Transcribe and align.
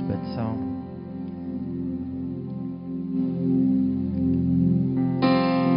ons 0.00 0.08
bid 0.08 0.24
saam. 0.34 0.60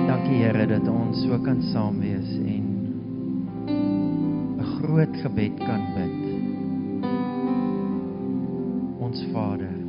Dankie 0.08 0.40
Here 0.40 0.68
dat 0.68 0.88
ons 0.88 1.24
so 1.26 1.40
kan 1.44 1.62
saam 1.72 2.00
wees 2.00 2.32
en 2.40 2.66
'n 4.60 4.66
groot 4.78 5.16
gebed 5.24 5.58
kan 5.60 5.84
bid. 5.96 6.20
Ons 9.00 9.26
Vader, 9.34 9.83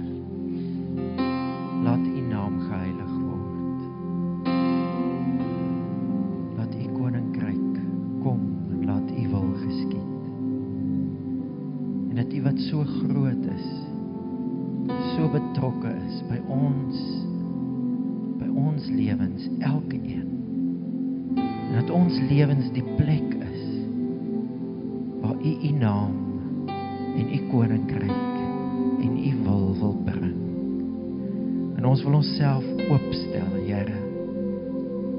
En 31.85 31.91
ons 31.91 32.01
wil 32.01 32.15
onsself 32.17 32.65
oopstel, 32.89 33.51
Here, 33.67 33.97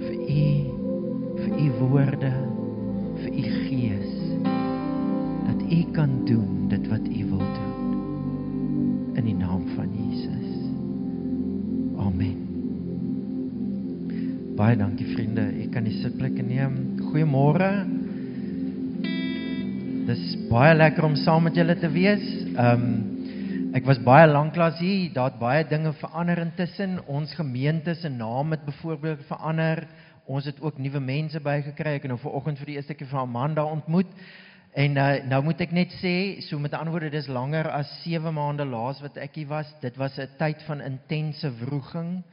vir 0.01 0.15
U 0.17 0.45
vir 1.37 1.59
U 1.61 1.67
woorde, 1.77 2.31
vir 3.19 3.35
U 3.37 3.43
gees 3.67 4.15
dat 5.45 5.61
U 5.61 5.79
kan 5.93 6.17
doen 6.25 6.65
dit 6.73 6.89
wat 6.89 7.05
U 7.05 7.21
wil 7.35 7.45
doen 7.45 9.13
in 9.13 9.29
die 9.29 9.37
naam 9.37 9.61
van 9.75 9.93
Jesus. 9.93 10.49
Amen. 12.01 12.41
Baie 14.57 14.81
dankie 14.81 15.11
vriende. 15.13 15.45
Ek 15.61 15.69
kan 15.77 15.85
die 15.85 15.99
sitplekke 16.01 16.41
neem. 16.49 16.95
Goeiemôre. 17.11 17.73
Dis 20.09 20.31
baie 20.49 20.73
lekker 20.81 21.13
om 21.13 21.21
saam 21.27 21.45
met 21.45 21.61
julle 21.61 21.77
te 21.77 21.93
wees. 21.93 22.25
Ehm 22.55 22.89
um, 22.89 23.14
ek 23.75 23.83
was 23.83 23.99
baie 23.99 24.27
lanklaas 24.29 24.79
hier. 24.79 25.09
Daar't 25.13 25.35
baie 25.39 25.65
dinge 25.67 25.91
verander 25.99 26.39
intussen. 26.39 26.97
Ons 27.11 27.33
gemeente 27.35 27.95
se 27.99 28.09
naam 28.09 28.51
het 28.55 28.63
byvoorbeeld 28.65 29.25
verander. 29.27 29.83
Ons 30.25 30.45
het 30.47 30.61
ook 30.61 30.77
nuwe 30.79 30.99
mense 31.03 31.39
bygekry. 31.39 31.97
Ek 31.97 32.05
het 32.07 32.11
nou 32.13 32.19
vanoggend 32.21 32.61
vir 32.61 32.71
die 32.71 32.77
eerste 32.79 32.95
keer 32.95 33.09
vir 33.11 33.19
Amanda 33.19 33.65
ontmoet. 33.67 34.11
En 34.75 34.95
uh, 34.99 35.09
nou 35.27 35.41
moet 35.43 35.61
ek 35.63 35.75
net 35.75 35.91
sê, 36.01 36.13
so 36.43 36.59
met 36.59 36.73
ander 36.75 36.91
woorde, 36.91 37.11
dis 37.11 37.27
langer 37.31 37.67
as 37.71 37.91
7 38.03 38.31
maande 38.35 38.65
laas 38.67 38.99
wat 39.03 39.19
ek 39.23 39.41
hier 39.41 39.51
was. 39.51 39.69
Dit 39.83 39.99
was 39.99 40.17
'n 40.19 40.27
tyd 40.39 40.63
van 40.67 40.81
intense 40.81 41.51
wroging. 41.59 42.23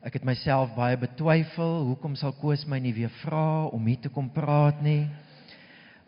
Ek 0.00 0.16
het 0.16 0.24
myself 0.24 0.74
baie 0.76 0.96
betwyfel. 0.96 1.84
Hoekom 1.92 2.16
sal 2.16 2.32
Koos 2.40 2.66
my 2.66 2.78
nie 2.78 2.94
weer 2.94 3.12
vra 3.20 3.66
om 3.66 3.86
hier 3.86 4.00
te 4.00 4.08
kom 4.08 4.30
praat 4.30 4.80
nie? 4.82 5.08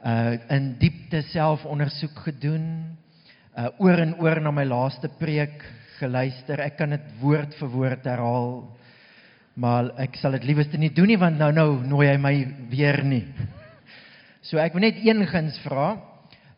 Uh 0.05 0.39
in 0.49 0.77
diepte 0.79 1.23
selfondersoek 1.23 2.19
gedoen. 2.25 2.97
Uh 3.59 3.71
oor 3.83 3.99
en 3.99 4.15
oor 4.23 4.41
na 4.41 4.53
my 4.55 4.65
laaste 4.65 5.09
preek 5.19 5.65
geluister. 5.99 6.61
Ek 6.63 6.77
kan 6.79 6.95
dit 6.95 7.09
woord 7.21 7.57
vir 7.59 7.73
woord 7.73 8.07
herhaal. 8.07 8.53
Maar 9.61 9.91
ek 10.07 10.17
sal 10.21 10.37
dit 10.39 10.47
liewerste 10.49 10.79
nie 10.79 10.93
doen 10.95 11.11
nie 11.11 11.19
want 11.21 11.39
nou 11.41 11.51
nou 11.53 11.71
nooi 11.83 12.07
hy 12.09 12.19
my 12.21 12.37
weer 12.71 13.03
nie. 13.05 13.25
So 14.41 14.57
ek 14.57 14.73
wil 14.73 14.87
net 14.87 14.97
een 15.05 15.21
guns 15.29 15.59
vra. 15.67 15.91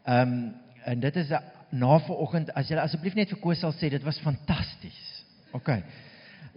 Ehm 0.06 0.34
um, 0.34 0.42
en 0.82 0.98
dit 0.98 1.16
is 1.16 1.28
na 1.70 1.96
vanoggend 2.02 2.48
as 2.58 2.70
jy 2.70 2.78
asseblief 2.78 3.14
net 3.14 3.30
vir 3.30 3.38
Koos 3.42 3.60
sal 3.62 3.74
sê 3.76 3.90
dit 3.90 4.02
was 4.02 4.18
fantasties. 4.22 4.98
OK. 5.54 5.68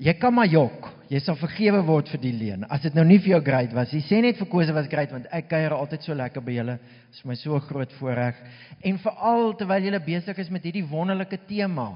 Jy 0.02 0.14
kan 0.20 0.34
maar 0.36 0.50
jok. 0.52 0.90
Jy 1.08 1.20
sal 1.22 1.38
vergewe 1.38 1.80
word 1.86 2.10
vir 2.12 2.20
die 2.24 2.34
leen. 2.34 2.66
As 2.74 2.82
dit 2.84 2.96
nou 2.98 3.06
nie 3.08 3.20
vir 3.22 3.36
jou 3.36 3.42
great 3.46 3.74
was, 3.78 3.92
jy 3.94 4.02
sê 4.04 4.20
net 4.24 4.40
vir 4.40 4.50
Koos 4.52 4.72
was 4.74 4.90
great 4.92 5.14
want 5.14 5.28
ek 5.36 5.48
kuier 5.52 5.76
altyd 5.76 6.04
so 6.04 6.18
lekker 6.18 6.44
by 6.44 6.56
julle. 6.58 6.76
Dit 6.82 7.20
is 7.20 7.22
vir 7.22 7.32
my 7.32 7.38
so 7.40 7.60
groot 7.68 7.94
voorreg. 8.00 8.40
En 8.84 8.98
veral 9.04 9.54
terwyl 9.60 9.86
julle 9.88 10.02
besig 10.04 10.42
is 10.42 10.50
met 10.52 10.66
hierdie 10.66 10.84
wonderlike 10.90 11.40
tema. 11.48 11.92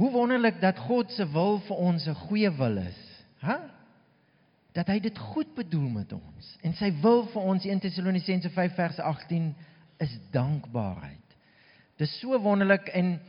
Hoe 0.00 0.12
wonderlik 0.14 0.62
dat 0.62 0.78
God 0.86 1.10
se 1.12 1.26
wil 1.34 1.58
vir 1.66 1.76
ons 1.76 2.06
'n 2.08 2.14
goeie 2.14 2.50
wil 2.56 2.78
is. 2.78 3.00
Hæ? 3.42 3.58
Dat 4.72 4.86
hy 4.86 5.00
dit 5.00 5.18
goed 5.18 5.54
bedoel 5.54 5.88
met 5.88 6.12
ons. 6.12 6.56
En 6.62 6.72
sy 6.72 6.92
wil 7.02 7.26
vir 7.26 7.42
ons 7.42 7.64
1 7.64 7.80
Tessalonisense 7.80 8.50
5 8.50 8.74
vers 8.74 8.98
18 8.98 9.54
is 9.98 10.18
dankbaarheid. 10.30 11.36
Dis 11.98 12.20
so 12.20 12.38
wonderlik 12.38 12.88
en 12.94 13.20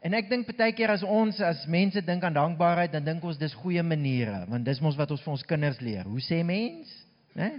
En 0.00 0.16
ek 0.16 0.30
dink 0.30 0.48
baie 0.56 0.72
keer 0.72 0.94
as 0.94 1.02
ons 1.04 1.42
as 1.44 1.66
mense 1.68 2.00
dink 2.06 2.24
aan 2.24 2.36
dankbaarheid, 2.36 2.92
dan 2.94 3.04
dink 3.04 3.24
ons 3.24 3.40
dis 3.40 3.56
goeie 3.60 3.82
maniere, 3.84 4.46
want 4.48 4.64
dis 4.64 4.80
mos 4.80 4.96
wat 4.96 5.10
ons 5.12 5.20
vir 5.20 5.34
ons 5.34 5.44
kinders 5.44 5.80
leer. 5.84 6.08
Hoe 6.08 6.22
sê 6.24 6.40
mens? 6.46 6.88
Né? 7.36 7.50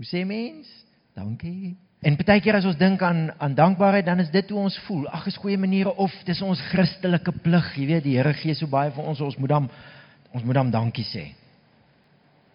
Hoe 0.00 0.08
sê 0.08 0.24
mens? 0.26 0.66
Dankie. 1.14 1.76
En 2.02 2.16
baie 2.18 2.42
keer 2.42 2.58
as 2.58 2.66
ons 2.66 2.78
dink 2.80 3.02
aan 3.06 3.28
aan 3.38 3.54
dankbaarheid, 3.54 4.08
dan 4.08 4.22
is 4.24 4.32
dit 4.34 4.50
hoe 4.50 4.64
ons 4.64 4.78
voel. 4.88 5.06
Ag, 5.14 5.28
is 5.30 5.38
goeie 5.38 5.58
maniere 5.60 5.94
of 5.94 6.14
dis 6.26 6.42
ons 6.42 6.62
Christelike 6.72 7.36
plig, 7.44 7.74
jy 7.78 7.86
weet, 7.92 8.06
die 8.08 8.16
Here 8.18 8.34
gee 8.34 8.56
so 8.58 8.66
baie 8.70 8.90
vir 8.96 9.06
ons, 9.06 9.22
ons 9.22 9.38
moet 9.38 9.54
dan 9.54 9.70
ons 10.34 10.46
moet 10.46 10.58
dan 10.58 10.70
dankie 10.74 11.06
sê. 11.06 11.28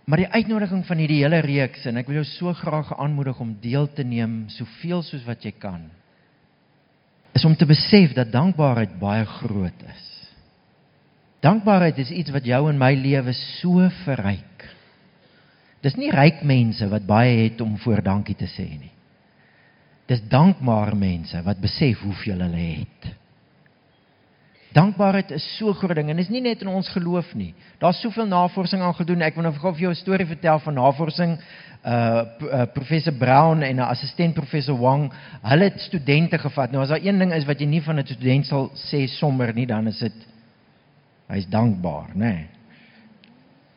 Maar 0.08 0.22
die 0.26 0.32
uitnodiging 0.32 0.84
van 0.88 1.00
hierdie 1.02 1.24
hele 1.24 1.40
reeks 1.44 1.88
en 1.90 2.00
ek 2.00 2.08
wil 2.08 2.22
jou 2.22 2.28
so 2.30 2.53
graag 2.56 2.92
aanmoedig 3.00 3.40
om 3.42 3.56
deel 3.64 3.88
te 3.96 4.03
neem 4.06 4.46
soveel 4.53 5.02
soos 5.03 5.24
wat 5.28 5.44
jy 5.44 5.56
kan 5.59 5.88
is 7.35 7.46
om 7.46 7.56
te 7.56 7.68
besef 7.68 8.13
dat 8.16 8.31
dankbaarheid 8.31 8.96
baie 9.00 9.25
groot 9.25 9.85
is. 9.91 10.03
Dankbaarheid 11.44 11.97
is 12.01 12.09
iets 12.09 12.31
wat 12.34 12.47
jou 12.47 12.62
en 12.69 12.79
my 12.79 12.94
lewe 12.97 13.34
so 13.59 13.84
verryk. 14.06 14.66
Dis 15.85 15.97
nie 16.00 16.09
ryk 16.13 16.41
mense 16.47 16.88
wat 16.90 17.06
baie 17.06 17.44
het 17.44 17.62
om 17.62 17.75
voor 17.84 18.01
dankie 18.01 18.38
te 18.40 18.47
sê 18.50 18.66
nie. 18.66 18.94
Dis 20.09 20.23
dankbare 20.29 20.96
mense 20.97 21.41
wat 21.46 21.62
besef 21.62 22.01
hoeveel 22.06 22.41
hulle 22.46 22.66
het. 22.79 23.12
Dankbaarheid 24.75 25.31
is 25.31 25.44
so 25.56 25.72
groot 25.74 25.96
ding 25.96 26.09
en 26.12 26.19
is 26.19 26.28
nie 26.28 26.41
net 26.44 26.63
in 26.66 26.68
ons 26.68 26.90
geloof 26.91 27.30
nie. 27.40 27.53
Daar's 27.80 28.02
soveel 28.03 28.28
navorsing 28.28 28.81
aan 28.84 28.96
gedoen. 28.97 29.24
Ek 29.24 29.38
wil 29.38 29.47
nou 29.47 29.53
vir 29.56 29.80
jou 29.80 29.91
'n 29.91 29.96
storie 29.96 30.28
vertel 30.28 30.59
van 30.59 30.74
navorsing 30.74 31.38
uh, 31.86 31.91
uh 32.52 32.66
professor 32.74 33.14
Brown 33.14 33.64
en 33.64 33.75
'n 33.75 33.88
assistent 33.88 34.34
professor 34.35 34.75
Wang, 34.75 35.14
hulle 35.41 35.64
het 35.64 35.80
studente 35.80 36.38
gevat. 36.38 36.72
Nou 36.72 36.84
as 36.84 36.90
daar 36.90 37.00
een 37.00 37.19
ding 37.19 37.34
is 37.34 37.46
wat 37.46 37.59
jy 37.59 37.68
nie 37.68 37.81
van 37.81 38.00
'n 38.00 38.06
student 38.06 38.46
sal 38.46 38.72
sê 38.75 39.08
sommer 39.08 39.53
nie, 39.53 39.66
dan 39.66 39.88
is 39.88 40.00
dit 40.00 40.28
hy's 41.28 41.47
dankbaar, 41.47 42.09
nê. 42.14 42.19
Nee. 42.19 42.47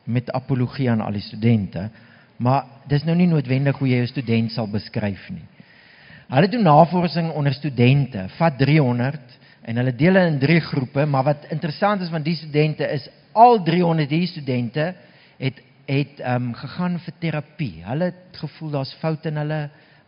Met 0.05 0.33
apologie 0.33 0.91
aan 0.91 1.01
al 1.01 1.13
die 1.13 1.21
studente, 1.21 1.91
maar 2.39 2.65
dis 2.89 3.05
nou 3.05 3.17
nie 3.17 3.27
noodwendig 3.27 3.79
hoe 3.79 3.89
jy 3.89 4.03
'n 4.03 4.07
student 4.07 4.53
sal 4.53 4.67
beskryf 4.67 5.31
nie. 5.31 5.47
Hulle 6.29 6.49
doen 6.49 6.63
navorsing 6.63 7.31
onder 7.31 7.53
studente, 7.53 8.29
vat 8.37 8.59
300 8.59 9.39
en 9.69 9.77
hulle 9.77 9.93
deel 9.93 10.17
hulle 10.17 10.33
in 10.33 10.41
drie 10.41 10.61
groepe, 10.65 11.05
maar 11.05 11.27
wat 11.27 11.49
interessant 11.53 12.01
is 12.05 12.13
van 12.13 12.25
die 12.25 12.37
studente 12.39 12.87
is 12.89 13.09
al 13.37 13.61
300 13.65 14.09
die 14.11 14.27
studente 14.27 14.93
het 15.39 15.65
het 15.89 16.19
ehm 16.21 16.51
um, 16.51 16.55
gegaan 16.55 16.99
vir 17.01 17.15
terapie. 17.21 17.83
Hulle 17.85 18.11
het 18.11 18.37
gevoel 18.37 18.75
daar's 18.75 18.93
foute 19.01 19.31
in 19.31 19.39
hulle 19.41 19.61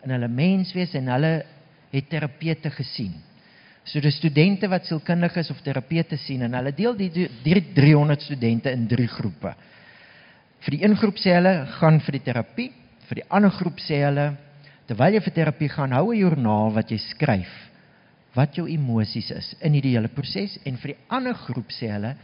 in 0.04 0.12
hulle 0.12 0.28
menswees 0.28 0.93
en 0.94 1.09
hulle 1.09 1.31
het 1.93 2.09
terapeute 2.09 2.70
gesien. 2.70 3.15
So 3.84 4.00
die 4.00 4.12
studente 4.12 4.69
wat 4.69 4.84
sielkundig 4.84 5.38
is 5.41 5.50
of 5.50 5.62
terapeute 5.65 6.19
sien 6.20 6.44
en 6.44 6.56
hulle 6.59 6.75
deel 6.76 6.97
die, 6.97 7.09
die 7.44 7.62
300 7.75 8.22
studente 8.22 8.72
in 8.76 8.87
drie 8.88 9.09
groepe. 9.09 9.54
Vir 10.60 10.76
die 10.76 10.84
een 10.84 10.97
groep 11.00 11.16
sê 11.16 11.38
hulle 11.38 11.54
gaan 11.78 12.00
vir 12.04 12.19
die 12.19 12.25
terapie, 12.28 12.70
vir 13.09 13.22
die 13.22 13.28
ander 13.28 13.50
groep 13.50 13.81
sê 13.81 14.04
hulle 14.04 14.34
terwyl 14.87 15.16
jy 15.16 15.25
vir 15.25 15.32
terapie 15.32 15.69
gaan, 15.72 15.97
hou 15.97 16.12
'n 16.12 16.20
joernaal 16.20 16.76
wat 16.76 16.91
jy 16.91 16.99
skryf 16.99 17.69
wat 18.35 18.55
jou 18.55 18.69
emosies 18.71 19.31
is 19.35 19.55
in 19.61 19.75
hierdie 19.75 19.97
hele 19.97 20.09
proses 20.09 20.59
en 20.65 20.77
vir 20.77 20.94
die 20.94 21.00
ander 21.09 21.35
groep 21.35 21.73
sê 21.75 21.91
hulle 21.91 22.15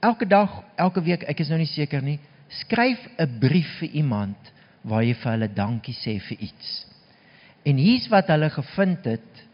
elke 0.00 0.26
dag, 0.26 0.62
elke 0.76 1.02
week, 1.02 1.24
ek 1.26 1.40
is 1.42 1.50
nou 1.50 1.58
nie 1.58 1.70
seker 1.70 2.02
nie, 2.04 2.18
skryf 2.62 3.00
'n 3.18 3.38
brief 3.40 3.78
vir 3.80 3.90
iemand 4.02 4.52
waar 4.84 5.02
jy 5.02 5.14
vir 5.14 5.32
hulle 5.32 5.48
dankie 5.54 5.94
sê 5.94 6.18
vir 6.20 6.38
iets. 6.40 6.86
En 7.66 7.76
hier's 7.76 8.08
wat 8.08 8.28
hulle 8.28 8.50
gevind 8.50 9.04
het 9.04 9.44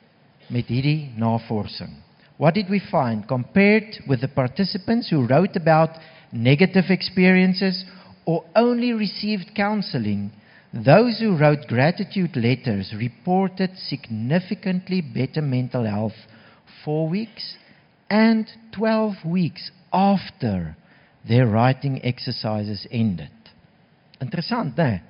met 0.51 0.69
hierdie 0.69 1.11
navorsing. 1.17 1.91
What 2.37 2.55
did 2.55 2.69
we 2.69 2.81
find 2.81 3.27
compared 3.27 4.01
with 4.07 4.21
the 4.21 4.29
participants 4.29 5.11
who 5.11 5.27
wrote 5.27 5.57
about 5.57 5.91
negative 6.33 6.91
experiences 6.91 7.85
or 8.27 8.45
only 8.55 8.93
received 8.93 9.55
counseling? 9.55 10.31
Those 10.75 11.21
who 11.21 11.37
wrote 11.37 11.69
gratitude 11.69 12.35
letters 12.35 12.93
reported 12.99 13.79
significantly 13.79 15.01
better 15.01 15.41
mental 15.41 15.85
health 15.85 16.27
4 16.85 17.09
weeks 17.09 17.55
and 18.11 18.49
12 18.73 19.25
weeks 19.25 19.71
after 19.93 20.77
their 21.29 21.47
writing 21.47 22.05
exercises 22.05 22.89
ended. 22.91 23.31
Interessant, 24.21 24.77
né? 24.77 25.03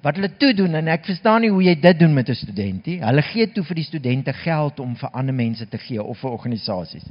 wat 0.00 0.16
hulle 0.16 0.30
toe 0.40 0.54
doen 0.56 0.78
en 0.78 0.88
ek 0.88 1.04
verstaan 1.08 1.42
nie 1.44 1.50
hoe 1.52 1.62
jy 1.64 1.74
dit 1.76 1.98
doen 2.00 2.14
met 2.16 2.28
'n 2.28 2.34
student 2.34 2.86
nie. 2.86 3.00
Hulle 3.04 3.22
gee 3.22 3.46
toe 3.52 3.64
vir 3.64 3.74
die 3.74 3.84
studente 3.84 4.32
geld 4.32 4.80
om 4.80 4.96
vir 4.96 5.10
ander 5.10 5.34
mense 5.34 5.68
te 5.68 5.78
gee 5.78 6.02
of 6.02 6.18
vir 6.18 6.30
organisasies. 6.30 7.04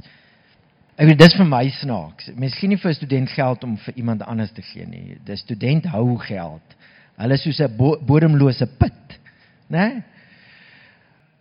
Ek 0.96 1.06
weet 1.06 1.18
dis 1.18 1.36
vir 1.36 1.46
my 1.46 1.68
snaaks. 1.68 2.30
Miskien 2.34 2.70
nie 2.70 2.78
vir 2.78 2.90
'n 2.90 2.94
student 2.94 3.30
geld 3.30 3.64
om 3.64 3.76
vir 3.76 3.94
iemand 3.96 4.22
anders 4.22 4.52
te 4.52 4.62
gee 4.62 4.86
nie. 4.86 5.18
Die 5.24 5.36
student 5.36 5.86
hou 5.86 6.18
geld. 6.18 6.76
Hulle 7.20 7.36
is 7.36 7.42
soos 7.44 7.60
'n 7.60 7.76
bodemlose 8.06 8.66
put, 8.78 9.20
né? 9.68 10.02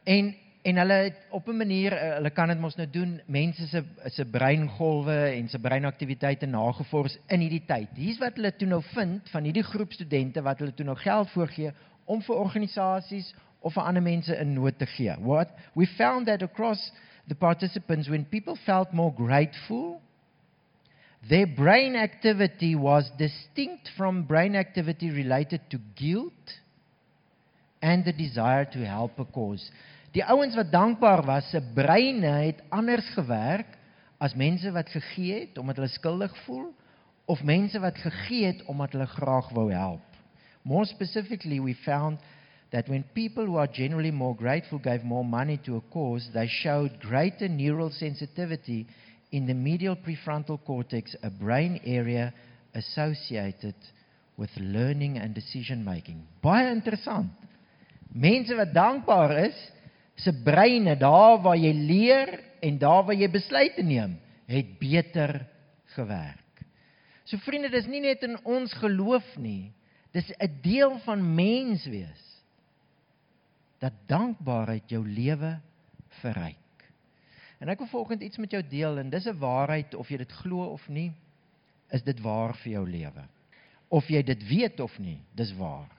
En 0.03 0.35
en 0.61 0.77
hulle 0.77 1.13
op 1.29 1.47
'n 1.47 1.57
manier 1.57 1.93
eh, 1.93 2.15
hulle 2.15 2.29
kan 2.29 2.47
dit 2.47 2.59
mos 2.59 2.75
nou 2.75 2.87
doen 2.89 3.21
mense 3.25 3.67
se 3.67 3.83
se 4.05 4.25
breingolwe 4.25 5.31
en 5.35 5.49
se 5.49 5.59
breinaktiwiteite 5.59 6.45
nagevors 6.45 7.17
in 7.27 7.39
hierdie 7.39 7.65
tyd. 7.65 7.87
Hier's 7.95 8.19
wat 8.19 8.35
hulle 8.35 8.55
toe 8.55 8.67
nou 8.67 8.81
vind 8.83 9.29
van 9.29 9.43
hierdie 9.43 9.63
groep 9.63 9.91
studente 9.91 10.41
wat 10.41 10.59
hulle 10.59 10.73
toe 10.73 10.85
nou 10.85 10.97
geld 10.97 11.29
voorgee 11.29 11.71
om 12.05 12.21
vir 12.21 12.35
organisasies 12.35 13.33
of 13.59 13.73
vir 13.73 13.83
ander 13.83 14.03
mense 14.03 14.35
in 14.35 14.53
nood 14.53 14.77
te 14.77 14.85
gee. 14.85 15.15
What 15.19 15.49
we 15.75 15.85
found 15.85 16.25
that 16.25 16.43
across 16.43 16.91
the 17.27 17.35
participants 17.35 18.09
when 18.09 18.25
people 18.25 18.55
felt 18.55 18.91
more 18.91 19.13
grateful 19.15 20.01
their 21.29 21.45
brain 21.45 21.95
activity 21.95 22.75
was 22.75 23.09
distinct 23.17 23.89
from 23.95 24.23
brain 24.23 24.55
activity 24.55 25.11
related 25.11 25.61
to 25.69 25.77
guilt 25.95 26.33
and 27.81 28.03
the 28.03 28.11
desire 28.11 28.65
to 28.65 28.79
help 28.79 29.19
a 29.19 29.25
cause. 29.25 29.69
Die 30.11 30.25
ouens 30.25 30.55
wat 30.57 30.71
dankbaar 30.73 31.21
was, 31.25 31.51
se 31.53 31.61
breine 31.75 32.31
het 32.47 32.63
anders 32.73 33.05
gewerk 33.13 33.77
as 34.17 34.33
mense 34.33 34.71
wat 34.73 34.89
gegee 34.89 35.45
het 35.45 35.57
omdat 35.61 35.77
hulle 35.77 35.91
skuldig 35.93 36.33
voel 36.47 36.71
of 37.29 37.43
mense 37.45 37.79
wat 37.79 37.97
gegee 38.01 38.49
het 38.49 38.65
omdat 38.65 38.97
hulle 38.97 39.07
graag 39.13 39.51
wou 39.53 39.69
help. 39.71 40.01
More 40.65 40.85
specifically, 40.85 41.59
we 41.61 41.75
found 41.85 42.17
that 42.71 42.89
when 42.89 43.05
people 43.13 43.45
who 43.45 43.57
are 43.57 43.69
generally 43.71 44.11
more 44.11 44.35
grateful 44.35 44.79
gave 44.79 45.05
more 45.05 45.23
money 45.23 45.57
to 45.57 45.77
a 45.77 45.81
cause, 45.93 46.29
they 46.33 46.47
showed 46.47 46.99
greater 46.99 47.47
neural 47.47 47.91
sensitivity 47.91 48.87
in 49.31 49.45
the 49.45 49.53
medial 49.53 49.95
prefrontal 49.95 50.59
cortex, 50.65 51.15
a 51.23 51.29
brain 51.29 51.79
area 51.85 52.33
associated 52.73 53.75
with 54.37 54.49
learning 54.57 55.17
and 55.17 55.35
decision 55.35 55.83
making. 55.83 56.25
Baie 56.41 56.71
interessant. 56.71 57.31
Mense 58.09 58.55
wat 58.57 58.73
dankbaar 58.73 59.35
is, 59.45 59.57
se 60.17 60.33
breine 60.43 60.95
daar 60.99 61.41
waar 61.43 61.57
jy 61.59 61.73
leer 61.73 62.31
en 62.65 62.79
daar 62.81 63.05
waar 63.07 63.15
jy 63.15 63.29
besluite 63.31 63.83
neem, 63.85 64.17
het 64.49 64.77
beter 64.79 65.43
gewerk. 65.95 66.63
So 67.29 67.37
vriende, 67.45 67.69
dis 67.69 67.87
nie 67.87 68.01
net 68.01 68.23
in 68.25 68.39
ons 68.47 68.73
geloof 68.81 69.25
nie. 69.37 69.71
Dis 70.11 70.31
'n 70.41 70.61
deel 70.63 70.97
van 71.05 71.21
mens 71.35 71.85
wees 71.85 72.25
dat 73.79 73.93
dankbaarheid 74.07 74.89
jou 74.89 75.05
lewe 75.07 75.59
verryk. 76.21 76.57
En 77.59 77.67
ek 77.67 77.81
wil 77.83 77.91
volgens 77.91 78.21
iets 78.23 78.39
met 78.39 78.51
jou 78.51 78.61
deel 78.67 78.97
en 79.01 79.09
dis 79.09 79.27
'n 79.27 79.37
waarheid 79.39 79.95
of 79.95 80.09
jy 80.09 80.17
dit 80.17 80.31
glo 80.31 80.71
of 80.71 80.87
nie, 80.87 81.11
is 81.89 82.03
dit 82.03 82.19
waar 82.19 82.55
vir 82.55 82.71
jou 82.71 82.89
lewe. 82.89 83.23
Of 83.87 84.07
jy 84.07 84.23
dit 84.23 84.47
weet 84.47 84.79
of 84.79 84.99
nie, 84.99 85.19
dis 85.35 85.53
waar. 85.57 85.89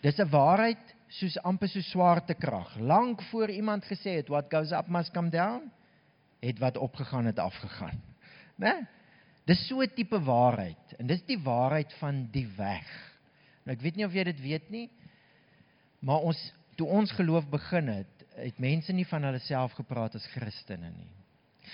Dis 0.00 0.18
'n 0.18 0.28
waarheid 0.28 0.94
soos 1.08 1.38
amper 1.42 1.68
so 1.68 1.80
swaartekrag. 1.80 2.78
Lank 2.78 3.22
voor 3.22 3.50
iemand 3.50 3.84
gesê 3.84 4.16
het 4.20 4.28
what 4.28 4.50
goes 4.50 4.72
up 4.72 4.88
must 4.88 5.12
come 5.12 5.30
down, 5.30 5.72
het 6.40 6.58
wat 6.58 6.76
opgegaan 6.76 7.24
het 7.24 7.38
afgegaan. 7.38 8.00
Né? 8.56 8.86
Dis 9.44 9.66
so 9.66 9.82
'n 9.82 9.90
tipe 9.94 10.20
waarheid 10.20 10.94
en 10.98 11.06
dis 11.06 11.24
die 11.24 11.38
waarheid 11.38 11.92
van 11.92 12.28
die 12.30 12.46
weg. 12.56 12.86
Nou 13.64 13.76
ek 13.76 13.82
weet 13.82 13.96
nie 13.96 14.06
of 14.06 14.12
jy 14.12 14.24
dit 14.24 14.40
weet 14.40 14.70
nie, 14.70 14.90
maar 16.00 16.20
ons 16.20 16.52
toe 16.76 16.86
ons 16.86 17.12
geloof 17.12 17.48
begin 17.48 17.88
het, 17.88 18.13
het 18.36 18.58
mense 18.58 18.92
nie 18.92 19.06
van 19.06 19.22
hulle 19.26 19.40
self 19.44 19.72
gepraat 19.78 20.16
as 20.18 20.26
Christene 20.34 20.90
nie. 20.90 21.10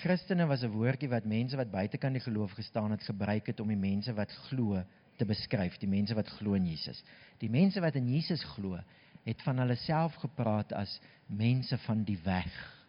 Christene 0.01 0.45
was 0.47 0.63
'n 0.63 0.71
woordjie 0.71 1.09
wat 1.09 1.25
mense 1.25 1.57
wat 1.57 1.71
buitekant 1.71 2.13
die 2.13 2.23
geloof 2.23 2.51
gestaan 2.51 2.91
het 2.91 3.03
gebruik 3.03 3.47
het 3.47 3.59
om 3.59 3.67
die 3.67 3.77
mense 3.77 4.13
wat 4.13 4.31
glo 4.31 4.83
te 5.17 5.25
beskryf, 5.25 5.77
die 5.77 5.89
mense 5.89 6.15
wat 6.15 6.27
glo 6.27 6.53
in 6.53 6.67
Jesus. 6.67 7.03
Die 7.39 7.49
mense 7.49 7.81
wat 7.81 7.95
in 7.95 8.07
Jesus 8.07 8.43
glo, 8.43 8.79
het 9.23 9.41
van 9.41 9.57
hulle 9.57 9.75
self 9.75 10.15
gepraat 10.15 10.73
as 10.73 10.99
mense 11.25 11.77
van 11.77 12.03
die 12.03 12.17
weg. 12.23 12.81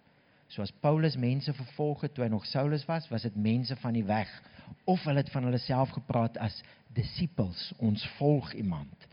Soos 0.49 0.73
Paulus 0.81 1.17
mense 1.17 1.53
vervolg 1.53 2.01
het 2.01 2.15
toe 2.15 2.25
hy 2.25 2.31
nog 2.31 2.47
Saulus 2.47 2.85
was, 2.87 3.09
was 3.09 3.23
dit 3.23 3.37
mense 3.37 3.77
van 3.77 3.93
die 3.93 4.05
weg 4.05 4.43
of 4.85 5.05
hulle 5.05 5.19
het 5.19 5.31
van 5.31 5.45
hulle 5.45 5.59
self 5.59 5.91
gepraat 5.91 6.39
as 6.39 6.63
disippels, 6.95 7.73
ons 7.79 8.07
volg 8.19 8.53
iemand. 8.53 9.09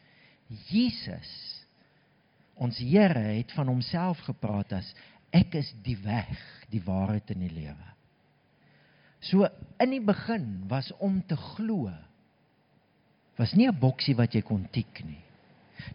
Jesus 0.48 1.59
ons 2.60 2.78
Here 2.78 3.24
het 3.40 3.52
van 3.56 3.72
homself 3.72 4.20
gepraat 4.28 4.74
as 4.74 4.92
ek 5.36 5.56
is 5.62 5.72
die 5.86 5.98
weg, 6.04 6.38
die 6.72 6.84
waarheid 6.84 7.32
en 7.34 7.46
die 7.46 7.54
lewe. 7.54 7.88
So 9.24 9.48
in 9.80 9.96
die 9.96 10.04
begin 10.04 10.66
was 10.72 10.92
om 11.00 11.22
te 11.28 11.38
glo 11.56 11.92
was 13.40 13.54
nie 13.56 13.68
'n 13.68 13.80
boksie 13.80 14.16
wat 14.16 14.34
jy 14.36 14.42
kon 14.42 14.68
tik 14.72 15.04
nie. 15.06 15.24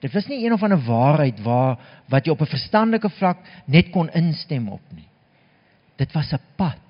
Dit 0.00 0.12
was 0.12 0.26
nie 0.26 0.44
een 0.44 0.52
of 0.52 0.62
ander 0.62 0.80
waarheid 0.80 1.40
waar 1.44 1.78
wat 2.08 2.24
jy 2.24 2.32
op 2.32 2.40
'n 2.40 2.56
verstandelike 2.56 3.10
vlak 3.10 3.38
net 3.66 3.90
kon 3.90 4.08
instem 4.10 4.68
op 4.68 4.92
nie. 4.92 5.08
Dit 5.96 6.12
was 6.12 6.32
'n 6.32 6.40
pad. 6.56 6.80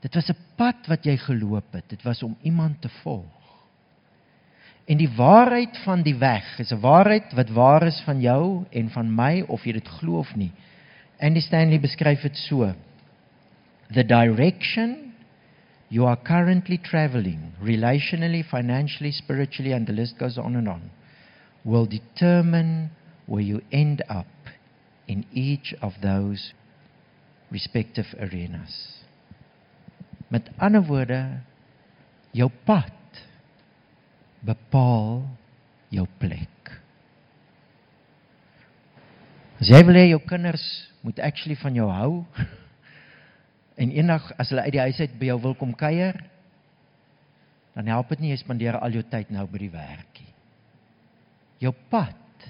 Dit 0.00 0.14
was 0.14 0.30
'n 0.30 0.36
pad 0.56 0.86
wat 0.86 1.04
jy 1.04 1.16
geloop 1.16 1.72
het. 1.72 1.88
Dit 1.88 2.02
was 2.02 2.22
om 2.22 2.36
iemand 2.42 2.80
te 2.80 2.88
volg. 2.88 3.37
En 4.88 4.96
die 4.96 5.10
waarheid 5.12 5.76
van 5.84 6.02
die 6.02 6.16
weg 6.16 6.46
is 6.58 6.72
'n 6.72 6.80
waarheid 6.80 7.32
wat 7.36 7.50
waar 7.52 7.82
is 7.86 8.00
van 8.04 8.20
jou 8.20 8.64
en 8.70 8.90
van 8.90 9.14
my 9.14 9.44
of 9.46 9.64
jy 9.64 9.72
dit 9.72 9.88
glo 9.88 10.18
of 10.18 10.34
nie. 10.36 10.52
Andy 11.20 11.40
Stanley 11.40 11.80
beskryf 11.80 12.20
dit 12.20 12.36
so: 12.36 12.74
The 13.92 14.04
direction 14.04 15.12
you 15.88 16.06
are 16.06 16.18
currently 16.22 16.78
traveling, 16.78 17.52
relationally, 17.62 18.42
financially, 18.44 19.10
spiritually, 19.10 19.74
and 19.74 19.86
the 19.86 19.92
list 19.92 20.18
goes 20.18 20.38
on 20.38 20.56
and 20.56 20.68
on, 20.68 20.90
will 21.64 21.86
determine 21.86 22.90
where 23.26 23.44
you 23.44 23.60
end 23.70 24.02
up 24.08 24.26
in 25.06 25.24
each 25.32 25.74
of 25.80 26.00
those 26.00 26.54
respective 27.50 28.14
arenas. 28.20 29.02
Met 30.28 30.50
ander 30.56 30.84
woorde, 30.84 31.40
jou 32.32 32.50
pad 32.64 32.97
bepaal 34.44 35.22
jou 35.94 36.06
plek. 36.20 36.72
As 39.58 39.70
jy 39.72 39.82
wil 39.86 39.98
hê 39.98 40.08
jou 40.12 40.20
kinders 40.26 40.64
moet 41.02 41.18
actually 41.24 41.56
van 41.58 41.74
jou 41.74 41.88
hou, 41.90 42.12
En 43.78 43.92
eendag 43.94 44.26
as 44.36 44.50
hulle 44.50 44.64
uit 44.66 44.74
die 44.74 44.82
huis 44.88 44.98
uit 45.04 45.14
by 45.20 45.30
jou 45.30 45.38
wil 45.44 45.54
kom 45.58 45.70
kuier, 45.78 46.16
dan 47.78 47.90
help 47.92 48.10
dit 48.10 48.24
nie 48.24 48.32
jy 48.32 48.40
spandeer 48.40 48.78
al 48.80 48.96
jou 48.96 49.04
tyd 49.06 49.30
nou 49.30 49.44
by 49.46 49.60
die 49.62 49.70
werkie. 49.70 50.26
Jou 51.62 51.70
pad 51.90 52.48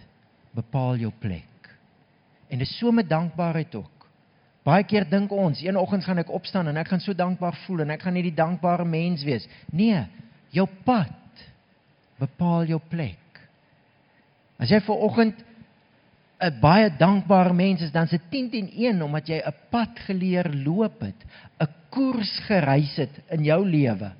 bepaal 0.57 0.97
jou 1.03 1.13
plek. 1.21 1.69
En 2.49 2.65
dis 2.65 2.73
so 2.79 2.93
met 2.97 3.09
dankbaarheid 3.09 3.77
ook. 3.77 4.07
Baie 4.65 4.87
keer 4.89 5.05
dink 5.09 5.33
ons, 5.33 5.61
een 5.61 5.77
oggend 5.81 6.07
gaan 6.07 6.21
ek 6.25 6.33
opstaan 6.33 6.73
en 6.73 6.81
ek 6.81 6.89
gaan 6.95 7.05
so 7.05 7.17
dankbaar 7.17 7.61
voel 7.67 7.85
en 7.85 7.93
ek 7.93 8.07
gaan 8.07 8.17
nie 8.17 8.25
die 8.25 8.37
dankbare 8.37 8.89
mens 8.89 9.25
wees. 9.25 9.45
Nee, 9.69 10.01
jou 10.57 10.65
pad 10.89 11.13
bepaal 12.19 12.67
jou 12.67 12.81
plek. 12.91 13.41
As 14.59 14.71
jy 14.71 14.81
ver 14.83 15.05
oggend 15.07 15.45
'n 16.39 16.61
baie 16.61 16.91
dankbare 16.99 17.53
mens 17.53 17.83
is, 17.83 17.93
dan 17.93 18.07
se 18.07 18.19
10 18.31 18.51
teen 18.51 18.71
1 18.71 19.03
omdat 19.03 19.27
jy 19.27 19.43
'n 19.43 19.55
pad 19.71 19.99
geleer 20.07 20.47
loop 20.65 21.01
het, 21.01 21.21
'n 21.61 21.73
koers 21.91 22.39
gereis 22.47 22.97
het 22.97 23.21
in 23.31 23.45
jou 23.45 23.67
lewe. 23.67 24.13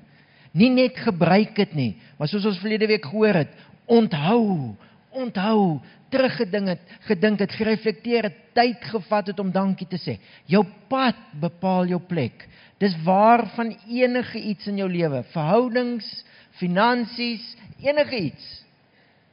Nie 0.51 0.69
net 0.69 0.97
gebruik 0.97 1.55
dit 1.55 1.73
nie, 1.73 1.95
maar 2.17 2.27
soos 2.27 2.45
ons 2.45 2.59
verlede 2.59 2.87
week 2.87 3.05
gehoor 3.05 3.33
het, 3.33 3.53
onthou, 3.85 4.75
onthou, 5.19 5.79
teruggedink 6.09 6.67
het, 6.73 6.93
gedink 7.07 7.39
het, 7.43 7.53
gereflekteer 7.57 8.29
het, 8.29 8.37
tyd 8.57 8.83
gevat 8.91 9.31
het 9.31 9.39
om 9.39 9.51
dankie 9.51 9.87
te 9.87 9.99
sê. 10.01 10.17
Jou 10.49 10.63
pad 10.89 11.17
bepaal 11.41 11.91
jou 11.91 11.99
plek. 11.99 12.47
Dis 12.79 12.95
waar 13.03 13.45
van 13.55 13.73
enige 13.87 14.39
iets 14.39 14.67
in 14.71 14.79
jou 14.79 14.89
lewe, 14.89 15.23
verhoudings, 15.33 16.07
finansies, 16.59 17.43
enige 17.83 18.17
iets 18.31 18.47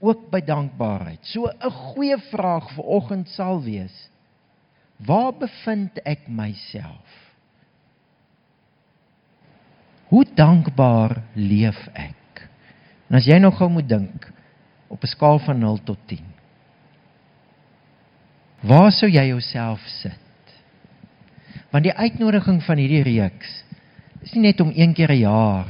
ook 0.00 0.28
by 0.30 0.42
dankbaarheid. 0.44 1.24
So 1.24 1.48
'n 1.48 1.70
goeie 1.70 2.18
vraag 2.30 2.70
vir 2.74 2.84
oggend 2.84 3.28
sal 3.28 3.62
wees: 3.62 4.10
Waar 4.96 5.32
bevind 5.32 5.98
ek 6.04 6.28
myself? 6.28 7.34
Hoe 10.08 10.24
dankbaar 10.34 11.22
leef 11.34 11.88
ek? 11.92 12.48
En 13.08 13.16
as 13.16 13.26
jy 13.26 13.38
nou 13.38 13.52
gou 13.52 13.68
moet 13.70 13.88
dink 13.88 14.35
op 14.88 15.02
'n 15.02 15.06
skaal 15.06 15.38
van 15.38 15.58
0 15.58 15.78
tot 15.84 15.98
10. 16.06 16.24
Waar 18.60 18.90
sou 18.90 19.10
jy 19.10 19.26
jouself 19.26 19.80
sit? 19.80 20.18
Want 21.70 21.84
die 21.84 21.94
uitnodiging 21.94 22.62
van 22.62 22.76
hierdie 22.76 23.02
reeks 23.02 23.64
is 24.22 24.32
nie 24.32 24.42
net 24.42 24.60
om 24.60 24.72
een 24.74 24.92
keer 24.92 25.10
'n 25.10 25.18
jaar 25.18 25.66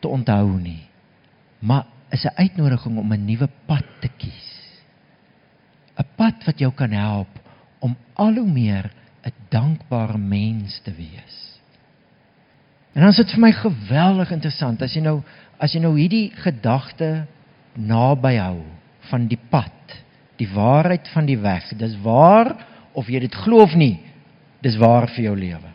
te 0.00 0.08
onthou 0.08 0.60
nie, 0.60 0.86
maar 1.58 1.86
is 2.10 2.24
'n 2.24 2.36
uitnodiging 2.36 2.98
om 2.98 3.12
'n 3.12 3.24
nuwe 3.24 3.48
pad 3.66 3.84
te 4.00 4.08
kies. 4.08 4.80
'n 5.98 6.04
Pad 6.16 6.44
wat 6.44 6.58
jou 6.58 6.72
kan 6.72 6.90
help 6.90 7.28
om 7.78 7.96
al 8.14 8.34
hoe 8.34 8.52
meer 8.52 8.90
'n 9.24 9.32
dankbare 9.48 10.18
mens 10.18 10.80
te 10.84 10.94
wees. 10.94 11.60
En 12.92 13.00
dan 13.00 13.10
is 13.10 13.16
dit 13.16 13.30
vir 13.30 13.40
my 13.40 13.52
geweldig 13.52 14.30
interessant 14.30 14.82
as 14.82 14.94
jy 14.94 15.02
nou 15.04 15.22
as 15.58 15.72
jy 15.72 15.80
nou 15.80 15.98
hierdie 15.98 16.32
gedagte 16.36 17.26
naby 17.76 18.36
hou 18.40 18.60
van 19.10 19.28
die 19.30 19.40
pad, 19.50 19.96
die 20.40 20.48
waarheid 20.52 21.08
van 21.14 21.26
die 21.28 21.38
weg. 21.38 21.68
Dis 21.78 21.96
waar 22.02 22.54
of 22.96 23.08
jy 23.08 23.20
dit 23.20 23.34
glo 23.44 23.64
of 23.64 23.74
nie, 23.76 23.98
dis 24.64 24.76
waar 24.80 25.08
vir 25.14 25.30
jou 25.30 25.36
lewe. 25.36 25.72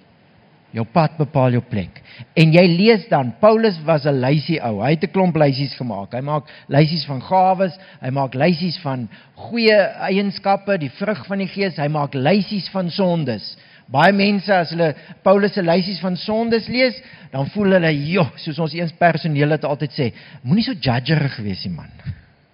Jou 0.71 0.85
pad 0.87 1.17
bepaal 1.19 1.57
jou 1.57 1.63
plek. 1.67 1.97
En 2.39 2.53
jy 2.55 2.63
lees 2.71 3.03
dan 3.11 3.33
Paulus 3.41 3.75
was 3.83 4.05
'n 4.05 4.21
lysie 4.21 4.59
ou. 4.63 4.79
Hy 4.81 4.91
het 4.91 5.03
'n 5.03 5.11
klomp 5.11 5.35
lysies 5.35 5.75
gemaak. 5.75 6.13
Hy 6.13 6.21
maak 6.21 6.47
lysies 6.67 7.05
van 7.05 7.21
gawes, 7.21 7.77
hy 8.01 8.09
maak 8.09 8.33
lysies 8.33 8.79
van 8.79 9.09
goeie 9.35 9.75
eienskappe, 10.07 10.77
die 10.77 10.89
vrug 10.89 11.25
van 11.25 11.37
die 11.37 11.47
gees, 11.47 11.75
hy 11.75 11.87
maak 11.87 12.13
lysies 12.13 12.69
van 12.69 12.89
sondes. 12.89 13.57
Baie 13.91 14.13
mense 14.15 14.53
as 14.55 14.71
hulle 14.71 14.93
Paulus 15.23 15.51
se 15.53 15.63
lysies 15.63 15.99
van 15.99 16.15
sondes 16.15 16.69
lees, 16.71 16.95
dan 17.31 17.49
voel 17.51 17.75
hulle, 17.75 17.91
"Jo, 18.07 18.29
soos 18.37 18.59
ons 18.59 18.73
eens 18.73 18.93
personeel 18.93 19.51
het 19.51 19.63
altyd 19.63 19.91
sê, 19.91 20.13
moenie 20.43 20.63
so 20.63 20.73
judgerig 20.73 21.37
wees 21.43 21.65
nie, 21.65 21.75
man." 21.75 21.91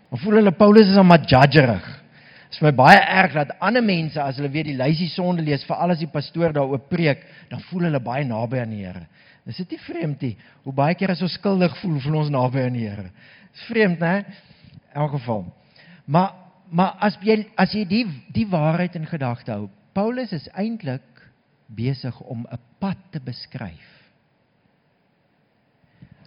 Dan 0.10 0.20
voel 0.20 0.36
hulle 0.40 0.52
Paulus 0.52 0.88
is 0.88 1.04
maar 1.04 1.26
judgerig. 1.26 1.86
Dit 2.48 2.56
is 2.56 2.62
my 2.62 2.72
baie 2.72 2.98
erg 2.98 3.34
dat 3.34 3.60
ander 3.60 3.84
mense 3.84 4.22
as 4.22 4.38
hulle 4.38 4.50
weer 4.50 4.64
die 4.64 4.78
lysie 4.78 5.10
sonde 5.10 5.44
lees, 5.44 5.66
veral 5.68 5.92
as 5.92 6.00
die 6.00 6.08
pastoor 6.08 6.54
daaroor 6.54 6.80
preek, 6.90 7.26
dan 7.50 7.60
voel 7.60 7.82
hulle 7.90 8.00
baie 8.00 8.24
naby 8.24 8.60
aan 8.60 8.70
die 8.70 8.86
Here. 8.86 9.06
Dis 9.46 9.58
dit 9.58 9.72
nie 9.72 9.80
vreemd 9.80 10.22
nie. 10.22 10.38
Hoe 10.64 10.74
baie 10.74 10.96
keer 10.96 11.12
as 11.12 11.22
ons 11.22 11.34
skuldig 11.34 11.76
voel, 11.82 12.00
voel 12.00 12.16
ons 12.16 12.30
naby 12.30 12.60
aan 12.60 12.74
die 12.74 12.88
Here. 12.88 13.10
Dis 13.52 13.68
vreemd, 13.68 14.00
né? 14.00 14.26
In 14.94 15.02
elk 15.02 15.12
geval. 15.12 15.46
Maar 16.06 16.32
maar 16.70 16.98
as 17.00 17.16
jy 17.24 17.46
as 17.56 17.72
jy 17.72 17.86
die 17.88 18.06
die 18.36 18.48
waarheid 18.48 18.96
in 18.96 19.06
gedagte 19.08 19.52
hou, 19.52 19.70
Paulus 19.96 20.34
is 20.36 20.50
eintlik 20.52 21.17
besig 21.68 22.20
om 22.22 22.48
'n 22.50 22.60
pad 22.80 22.98
te 23.12 23.20
beskryf. 23.20 23.88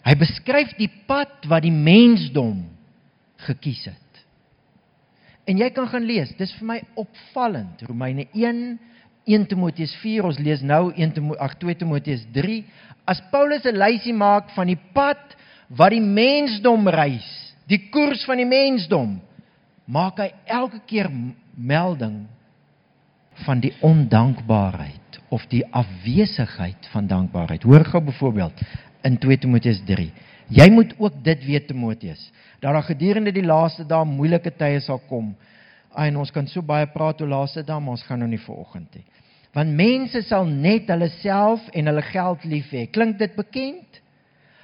Hy 0.05 0.15
beskryf 0.17 0.73
die 0.79 0.91
pad 1.07 1.45
wat 1.49 1.63
die 1.63 1.75
mensdom 1.75 2.65
gekies 3.37 3.85
het. 3.85 4.25
En 5.45 5.59
jy 5.59 5.71
kan 5.71 5.89
gaan 5.89 6.05
lees, 6.05 6.33
dis 6.39 6.53
vir 6.59 6.67
my 6.67 6.79
opvallend. 6.95 7.83
Romeine 7.89 8.27
1, 8.33 8.79
1 9.25 9.47
Timoteus 9.47 9.95
4, 10.03 10.25
ons 10.25 10.39
lees 10.39 10.63
nou 10.63 10.93
1 10.95 11.13
Timoteus 11.13 11.43
ag 11.43 11.57
2 11.59 11.75
Timoteus 11.75 12.25
3, 12.33 12.65
as 13.05 13.23
Paulus 13.31 13.65
'n 13.65 13.77
lysie 13.77 14.13
maak 14.13 14.51
van 14.51 14.67
die 14.67 14.79
pad 14.95 15.37
wat 15.69 15.91
die 15.91 16.01
mensdom 16.01 16.89
reis, 16.89 17.55
die 17.67 17.91
koers 17.91 18.25
van 18.25 18.37
die 18.37 18.47
mensdom, 18.47 19.21
maak 19.87 20.19
hy 20.19 20.33
elke 20.47 20.81
keer 20.87 21.11
melding 21.57 22.27
van 23.45 23.61
die 23.61 23.73
ondankbaarheid 23.81 25.21
of 25.31 25.47
die 25.51 25.63
afwesigheid 25.71 26.89
van 26.93 27.07
dankbaarheid. 27.07 27.63
Hoor 27.63 27.85
gou 27.85 28.03
byvoorbeeld 28.05 28.61
in 29.07 29.19
2 29.19 29.39
Timoteus 29.39 29.81
3. 29.87 30.11
Jy 30.51 30.71
moet 30.71 30.95
ook 30.99 31.23
dit 31.25 31.45
weet 31.45 31.67
Timoteus, 31.67 32.31
dat 32.59 32.73
daar 32.73 32.83
gedurende 32.83 33.33
die 33.33 33.47
laaste 33.47 33.87
dae 33.87 34.05
moeilike 34.05 34.51
tye 34.59 34.81
sal 34.83 34.99
kom. 35.09 35.31
En 35.95 36.17
ons 36.19 36.31
kan 36.35 36.47
so 36.51 36.63
baie 36.63 36.87
praat 36.91 37.23
oor 37.23 37.31
laaste 37.31 37.63
dae, 37.67 37.79
maar 37.81 37.97
ons 37.99 38.07
gaan 38.07 38.19
nou 38.23 38.29
nie 38.31 38.43
vanoggend 38.43 38.99
hê. 38.99 39.05
Want 39.55 39.75
mense 39.75 40.23
sal 40.27 40.47
net 40.47 40.91
hulle 40.91 41.09
self 41.21 41.63
en 41.75 41.91
hulle 41.91 42.03
geld 42.11 42.45
lief 42.51 42.71
hê. 42.75 42.85
Klink 42.91 43.19
dit 43.19 43.35
bekend? 43.39 44.01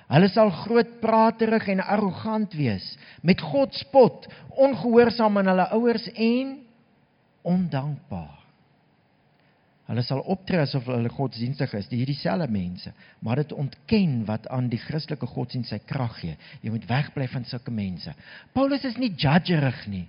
Hulle 0.06 0.28
sal 0.30 0.52
groot 0.62 0.99
praterig 1.02 1.66
en 1.73 1.83
arrogant 1.83 2.52
wees, 2.54 2.85
met 3.26 3.42
God 3.42 3.75
spot, 3.75 4.28
ongehoorsaam 4.54 5.38
aan 5.40 5.50
hulle 5.50 5.66
ouers 5.75 6.06
en 6.14 6.52
ondankbaar. 7.47 8.46
Hulle 9.87 10.02
sal 10.02 10.19
optree 10.26 10.59
asof 10.64 10.88
hulle 10.90 11.11
godsdienstig 11.14 11.71
is, 11.78 11.87
die 11.87 12.00
hierdie 12.00 12.19
selfde 12.19 12.49
mense, 12.50 12.90
maar 13.23 13.38
dit 13.38 13.52
ontken 13.55 14.25
wat 14.26 14.49
aan 14.50 14.66
die 14.73 14.81
Christelike 14.83 15.28
godsdienst 15.31 15.71
sy 15.71 15.78
krag 15.87 16.16
gee. 16.19 16.35
Jy 16.64 16.73
moet 16.75 16.88
wegbly 16.90 17.28
van 17.31 17.47
sulke 17.47 17.71
mense. 17.71 18.14
Paulus 18.57 18.87
is 18.88 18.99
nie 18.99 19.12
judgerig 19.14 19.85
nie. 19.93 20.07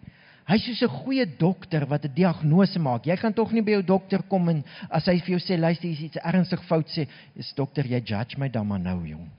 Hy's 0.47 0.63
soos 0.63 0.81
'n 0.81 0.97
goeie 1.03 1.25
dokter 1.37 1.85
wat 1.85 2.05
'n 2.05 2.13
diagnose 2.15 2.79
maak. 2.79 3.05
Jy 3.05 3.17
gaan 3.17 3.33
tog 3.33 3.51
nie 3.51 3.61
by 3.61 3.71
jou 3.71 3.83
dokter 3.83 4.23
kom 4.23 4.49
en 4.49 4.63
as 4.89 5.05
hy 5.05 5.19
vir 5.19 5.37
jou 5.37 5.39
sê 5.39 5.59
luister 5.59 5.89
hier's 5.89 6.01
iets 6.01 6.23
ernstig 6.23 6.63
fout 6.63 6.87
sê, 6.87 7.07
is 7.35 7.53
dokter 7.53 7.85
jy 7.85 8.01
judge 8.01 8.37
my 8.37 8.47
dan 8.49 8.67
maar 8.67 8.79
nou 8.79 9.05
jong. 9.05 9.29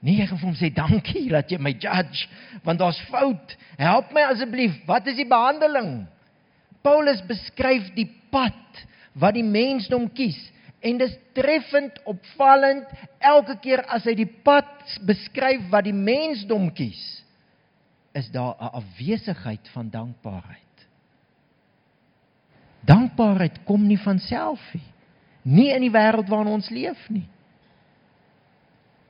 Nee, 0.00 0.16
jy 0.16 0.26
gaan 0.26 0.38
vir 0.38 0.48
hom 0.48 0.56
sê 0.56 0.72
dankie 0.72 1.28
dat 1.28 1.50
jy 1.50 1.58
my 1.58 1.72
judge, 1.72 2.28
want 2.64 2.78
daar's 2.78 3.00
fout. 3.10 3.56
Help 3.76 4.12
my 4.12 4.22
asseblief. 4.22 4.86
Wat 4.86 5.06
is 5.06 5.16
die 5.16 5.28
behandeling? 5.28 6.06
Paulus 6.82 7.20
beskryf 7.26 7.92
die 7.94 8.08
pad 8.30 8.86
wat 9.12 9.34
die 9.34 9.46
mensdom 9.46 10.08
kies 10.12 10.38
en 10.80 10.98
dis 10.98 11.16
treffend 11.36 11.98
opvallend 12.08 12.88
elke 13.18 13.56
keer 13.60 13.82
as 13.92 14.06
hy 14.08 14.14
die 14.14 14.30
pad 14.44 14.98
beskryf 15.06 15.66
wat 15.72 15.84
die 15.84 15.96
mensdom 15.96 16.70
kies 16.72 17.02
is 18.12 18.30
daar 18.30 18.56
'n 18.58 18.74
afwesigheid 18.80 19.68
van 19.68 19.90
dankbaarheid. 19.90 20.70
Dankbaarheid 22.80 23.64
kom 23.64 23.86
nie 23.86 23.98
van 23.98 24.18
self 24.18 24.60
nie. 24.74 24.88
Nie 25.42 25.74
in 25.74 25.80
die 25.80 25.92
wêreld 25.92 26.28
waarin 26.28 26.52
ons 26.52 26.70
leef 26.70 27.08
nie. 27.08 27.28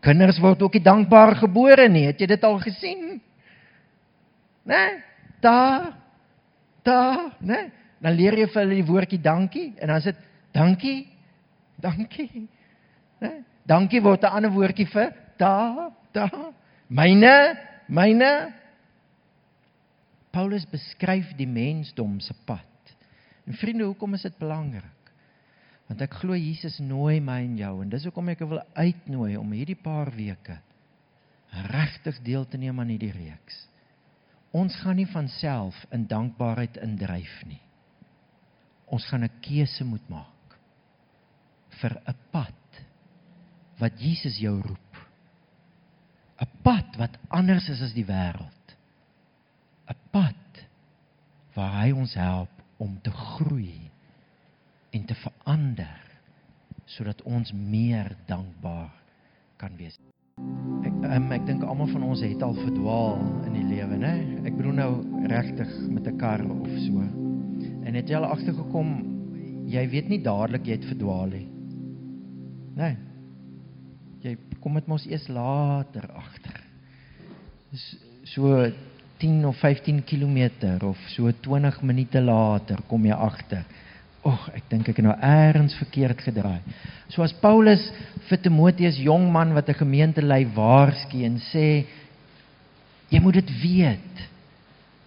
Kinders 0.00 0.38
word 0.38 0.62
ook 0.62 0.72
nie 0.72 0.82
dankbaar 0.82 1.36
gebore 1.36 1.88
nie. 1.88 2.06
Het 2.06 2.20
jy 2.20 2.26
dit 2.26 2.44
al 2.44 2.58
gesien? 2.58 3.22
Né? 4.64 4.74
Nee? 4.74 5.02
Daar. 5.40 5.92
Daar, 6.82 7.36
né? 7.38 7.70
Dan 8.00 8.16
leer 8.16 8.38
jy 8.40 8.46
vir 8.48 8.62
hulle 8.62 8.78
die 8.78 8.88
woordjie 8.88 9.20
dankie 9.20 9.68
en 9.76 9.92
dan 9.92 10.00
is 10.00 10.08
dit 10.08 10.22
dankie. 10.56 11.00
Dankie. 11.80 12.46
Né? 13.20 13.32
Dankie 13.68 14.00
word 14.00 14.24
'n 14.24 14.36
ander 14.36 14.52
woordjie 14.52 14.88
vir 14.88 15.12
da, 15.36 15.90
da. 16.12 16.28
Myne, 16.88 17.56
myne. 17.88 18.52
Paulus 20.32 20.64
beskryf 20.64 21.34
die 21.36 21.46
mensdom 21.46 22.20
se 22.20 22.34
pad. 22.46 22.64
En 23.46 23.54
vriende, 23.54 23.84
hoekom 23.84 24.14
is 24.14 24.22
dit 24.22 24.38
belangrik? 24.38 25.12
Want 25.88 26.02
ek 26.02 26.14
glo 26.22 26.34
Jesus 26.34 26.78
nooi 26.78 27.20
my 27.20 27.40
en 27.42 27.56
jou 27.58 27.82
en 27.82 27.88
dis 27.88 28.04
hoekom 28.04 28.28
ek 28.28 28.44
wil 28.46 28.62
uitnooi 28.74 29.36
om 29.36 29.52
hierdie 29.52 29.78
paar 29.78 30.12
weke 30.16 30.60
regtig 31.66 32.20
deel 32.22 32.46
te 32.46 32.56
neem 32.56 32.78
aan 32.78 32.88
hierdie 32.88 33.12
reeks. 33.12 33.66
Ons 34.52 34.76
gaan 34.76 34.96
nie 34.96 35.08
van 35.10 35.28
self 35.28 35.74
in 35.90 36.06
dankbaarheid 36.06 36.76
indryf 36.76 37.42
nie 37.44 37.60
ons 38.90 39.06
gaan 39.06 39.24
'n 39.24 39.40
keuse 39.40 39.84
moet 39.84 40.06
maak 40.08 40.58
vir 41.80 41.96
'n 42.06 42.16
pad 42.30 42.54
wat 43.78 44.00
Jesus 44.00 44.38
jou 44.38 44.60
roep. 44.60 44.90
'n 46.40 46.48
Pad 46.62 46.96
wat 46.96 47.18
anders 47.28 47.68
is 47.68 47.82
as 47.82 47.92
die 47.92 48.04
wêreld. 48.04 48.76
'n 49.88 49.96
Pad 50.10 50.64
waar 51.54 51.82
hy 51.82 51.92
ons 51.92 52.14
help 52.14 52.50
om 52.78 53.00
te 53.02 53.10
groei 53.10 53.90
en 54.90 55.04
te 55.04 55.14
verander 55.14 56.00
sodat 56.86 57.22
ons 57.22 57.52
meer 57.52 58.16
dankbaar 58.26 58.90
kan 59.56 59.76
wees. 59.78 59.98
Ek 60.82 60.94
um, 61.16 61.32
ek 61.32 61.46
dink 61.46 61.62
almal 61.62 61.90
van 61.92 62.02
ons 62.02 62.22
het 62.24 62.42
al 62.42 62.56
verdwaal 62.56 63.20
in 63.46 63.58
die 63.60 63.66
lewe, 63.76 63.96
né? 64.00 64.14
Ek 64.48 64.56
bedoel 64.56 64.78
nou 64.80 64.92
regtig 65.28 65.70
met 65.92 66.08
'n 66.08 66.18
kar 66.18 66.40
of 66.44 66.68
so. 66.86 67.19
En 67.90 67.96
het 67.98 68.06
jy 68.06 68.20
al 68.20 68.28
agtergekom 68.30 68.90
jy 69.70 69.82
weet 69.90 70.10
nie 70.12 70.20
dadelik 70.22 70.68
jy 70.68 70.76
het 70.78 70.86
verdwaal 70.86 71.32
nie. 71.32 71.46
Nee. 72.78 72.94
Jy 74.22 74.36
kom 74.62 74.78
dit 74.78 74.86
mos 74.90 75.08
eers 75.10 75.26
later 75.32 76.06
agter. 76.14 76.60
So 78.30 78.62
10 79.18 79.42
of 79.48 79.58
15 79.58 80.04
km 80.06 80.38
of 80.86 81.02
so 81.16 81.34
20 81.42 81.82
minute 81.82 82.22
later 82.22 82.78
kom 82.86 83.10
jy 83.10 83.18
agter. 83.26 83.66
Ag, 84.22 84.46
ek 84.54 84.70
dink 84.70 84.92
ek 84.92 85.00
het 85.00 85.08
nou 85.08 85.16
eers 85.16 85.74
verkeerd 85.80 86.22
gedraai. 86.22 86.60
So 87.10 87.26
as 87.26 87.34
Paulus 87.42 87.82
vir 88.28 88.38
Timoteus 88.44 89.02
jong 89.02 89.32
man 89.34 89.56
wat 89.58 89.68
'n 89.68 89.82
gemeente 89.82 90.22
lei 90.22 90.44
waarsku 90.46 91.24
en 91.26 91.40
sê 91.50 91.86
jy 93.10 93.18
moet 93.18 93.34
dit 93.42 93.50
weet 93.62 94.29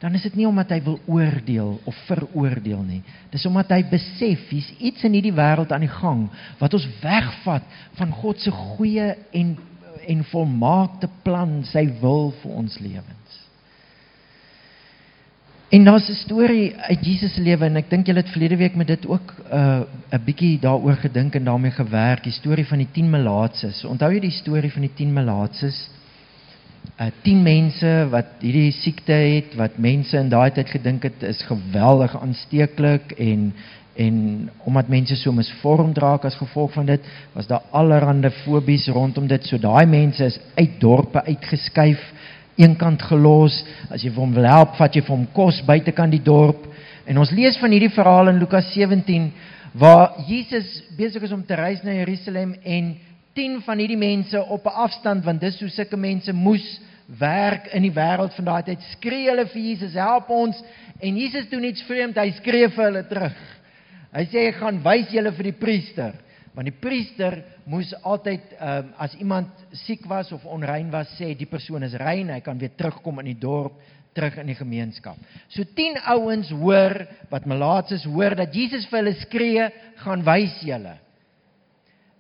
dan 0.04 0.18
is 0.18 0.26
dit 0.28 0.34
nie 0.36 0.48
omdat 0.50 0.74
hy 0.76 0.82
wil 0.84 0.98
oordeel 1.08 1.78
of 1.88 2.00
veroordeel 2.10 2.82
nie. 2.84 3.00
Dis 3.32 3.46
omdat 3.48 3.70
hy 3.72 3.86
besef 3.88 4.50
hier's 4.52 4.68
iets 4.84 5.06
in 5.08 5.16
hierdie 5.16 5.36
wêreld 5.36 5.72
aan 5.72 5.86
die 5.86 5.94
gang 5.94 6.26
wat 6.60 6.76
ons 6.76 6.90
wegvat 7.00 7.64
van 7.96 8.12
God 8.20 8.44
se 8.44 8.52
goeie 8.52 9.14
en 9.32 9.56
en 10.04 10.24
volmaakte 10.28 11.08
plan, 11.24 11.62
sy 11.64 11.86
wil 12.02 12.34
vir 12.42 12.56
ons 12.60 12.74
lewens. 12.84 13.38
En 15.72 15.86
daar's 15.88 16.10
'n 16.10 16.20
storie 16.26 16.76
uit 16.76 17.06
Jesus 17.06 17.34
se 17.34 17.42
lewe 17.42 17.66
en 17.66 17.78
ek 17.78 17.90
dink 17.90 18.08
julle 18.08 18.20
het 18.20 18.30
verlede 18.30 18.58
week 18.58 18.76
met 18.76 18.88
dit 18.88 19.08
ook 19.08 19.34
'n 19.52 19.56
uh, 19.56 19.82
'n 20.12 20.24
bietjie 20.26 20.60
daaroor 20.60 20.96
gedink 20.96 21.36
en 21.36 21.44
daarmee 21.44 21.72
gewerk, 21.72 22.24
die 22.24 22.32
storie 22.32 22.66
van 22.66 22.78
die 22.78 22.92
10 22.92 23.10
melaatses. 23.10 23.86
Onthou 23.86 24.12
jy 24.12 24.20
die 24.20 24.32
storie 24.32 24.72
van 24.72 24.82
die 24.82 24.94
10 24.94 25.14
melaatses? 25.14 25.90
Uh 27.02 27.10
10 27.24 27.40
mense 27.42 27.92
wat 28.12 28.36
hierdie 28.44 28.72
siekte 28.72 29.16
het 29.18 29.56
wat 29.58 29.80
mense 29.82 30.14
in 30.18 30.28
daai 30.30 30.52
tyd 30.54 30.70
gedink 30.70 31.08
het 31.08 31.24
is 31.26 31.40
geweldig 31.48 32.14
aansteeklik 32.20 33.16
en 33.18 33.54
en 33.96 34.50
omdat 34.66 34.88
mense 34.90 35.16
so 35.16 35.32
misvormd 35.32 35.98
raak 35.98 36.26
as 36.26 36.38
gevolg 36.38 36.74
van 36.74 36.86
dit 36.86 37.02
was 37.34 37.48
daar 37.48 37.62
allerlei 37.72 38.30
fobies 38.44 38.88
rondom 38.88 39.28
dit. 39.28 39.46
So 39.46 39.58
daai 39.58 39.86
mense 39.86 40.26
is 40.26 40.40
uit 40.56 40.80
dorpe 40.80 41.24
uitgeskuif 41.24 42.02
eenkant 42.56 43.02
gelos. 43.02 43.64
As 43.90 44.02
jy 44.02 44.10
vir 44.10 44.22
hom 44.22 44.34
wil 44.34 44.50
help 44.50 44.78
vat 44.78 44.96
jy 44.96 45.02
vir 45.02 45.16
hom 45.16 45.28
kos 45.34 45.62
buitekant 45.66 46.12
die 46.12 46.24
dorp. 46.24 46.66
En 47.06 47.18
ons 47.18 47.32
lees 47.32 47.58
van 47.62 47.72
hierdie 47.72 47.94
verhaal 47.94 48.30
in 48.34 48.42
Lukas 48.42 48.70
17 48.74 49.32
waar 49.74 50.14
Jesus 50.28 50.84
besig 50.98 51.24
is 51.26 51.34
om 51.34 51.46
te 51.46 51.56
reis 51.58 51.82
na 51.84 51.94
Jerusalem 51.94 52.54
en 52.64 52.94
10 53.38 53.62
van 53.66 53.82
hierdie 53.82 54.00
mense 54.00 54.40
op 54.46 54.66
'n 54.66 54.80
afstand 54.86 55.26
want 55.26 55.42
dis 55.42 55.60
hoe 55.60 55.70
sulke 55.70 55.98
mense 55.98 56.34
moes 56.34 56.80
werk 57.20 57.68
in 57.74 57.82
die 57.82 57.94
wêreld 57.94 58.36
van 58.36 58.46
daai 58.46 58.64
tyd 58.64 58.82
skree 58.92 59.30
hulle 59.30 59.46
vir 59.46 59.62
Jesus 59.62 59.94
help 59.94 60.30
ons 60.30 60.64
en 61.00 61.18
Jesus 61.18 61.50
doen 61.50 61.64
iets 61.64 61.84
vreemd 61.84 62.18
hy 62.18 62.32
skree 62.32 62.70
vir 62.70 62.86
hulle 62.86 63.04
terug 63.08 63.40
hy 64.14 64.26
sê 64.26 64.48
ek 64.48 64.62
gaan 64.62 64.84
wys 64.84 65.10
julle 65.12 65.32
vir 65.32 65.44
die 65.44 65.60
priester 65.66 66.14
want 66.54 66.70
die 66.70 66.80
priester 66.80 67.44
moes 67.66 67.94
altyd 68.04 68.42
um, 68.62 68.94
as 68.98 69.16
iemand 69.16 69.50
siek 69.86 70.06
was 70.06 70.32
of 70.32 70.46
onrein 70.46 70.92
was 70.92 71.10
sê 71.18 71.34
die 71.38 71.50
persoon 71.50 71.84
is 71.84 71.98
rein 71.98 72.30
hy 72.30 72.40
kan 72.40 72.60
weer 72.60 72.76
terugkom 72.78 73.20
in 73.20 73.34
die 73.34 73.40
dorp 73.40 73.82
terug 74.14 74.38
in 74.38 74.52
die 74.52 74.58
gemeenskap. 74.58 75.18
So 75.50 75.66
10 75.76 75.98
ouens 76.14 76.52
hoor 76.54 76.96
wat 77.32 77.48
malaatses 77.50 78.06
hoor 78.06 78.36
dat 78.38 78.54
Jesus 78.56 78.86
vir 78.90 79.02
hulle 79.02 79.16
skree, 79.24 79.70
gaan 80.04 80.26
wys 80.26 80.60
julle. 80.66 80.96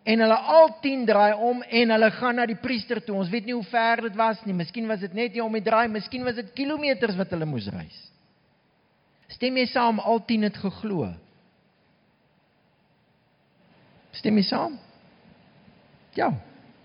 En 0.03 0.19
hulle 0.19 0.35
al 0.35 0.73
10 0.83 1.05
draai 1.07 1.33
om 1.33 1.61
en 1.63 1.93
hulle 1.95 2.09
gaan 2.11 2.35
na 2.35 2.45
die 2.49 2.59
priester 2.59 2.99
toe. 3.03 3.15
Ons 3.15 3.31
weet 3.31 3.45
nie 3.47 3.55
hoe 3.55 3.67
ver 3.71 4.03
dit 4.09 4.15
was 4.19 4.41
nie. 4.43 4.55
Miskien 4.55 4.87
was 4.87 4.99
dit 4.99 5.13
net 5.15 5.35
hier 5.35 5.45
om 5.45 5.53
die 5.55 5.63
draai, 5.63 5.87
miskien 5.91 6.25
was 6.27 6.35
dit 6.35 6.49
kilometers 6.57 7.15
wat 7.15 7.31
hulle 7.31 7.47
moes 7.47 7.69
reis. 7.71 7.99
Stem 9.31 9.57
jy 9.57 9.67
saam 9.71 10.01
al 10.03 10.19
10 10.27 10.49
het 10.49 10.57
geglo? 10.59 11.07
Stem 14.19 14.37
jy 14.37 14.43
saam? 14.47 14.75
Ja. 16.17 16.33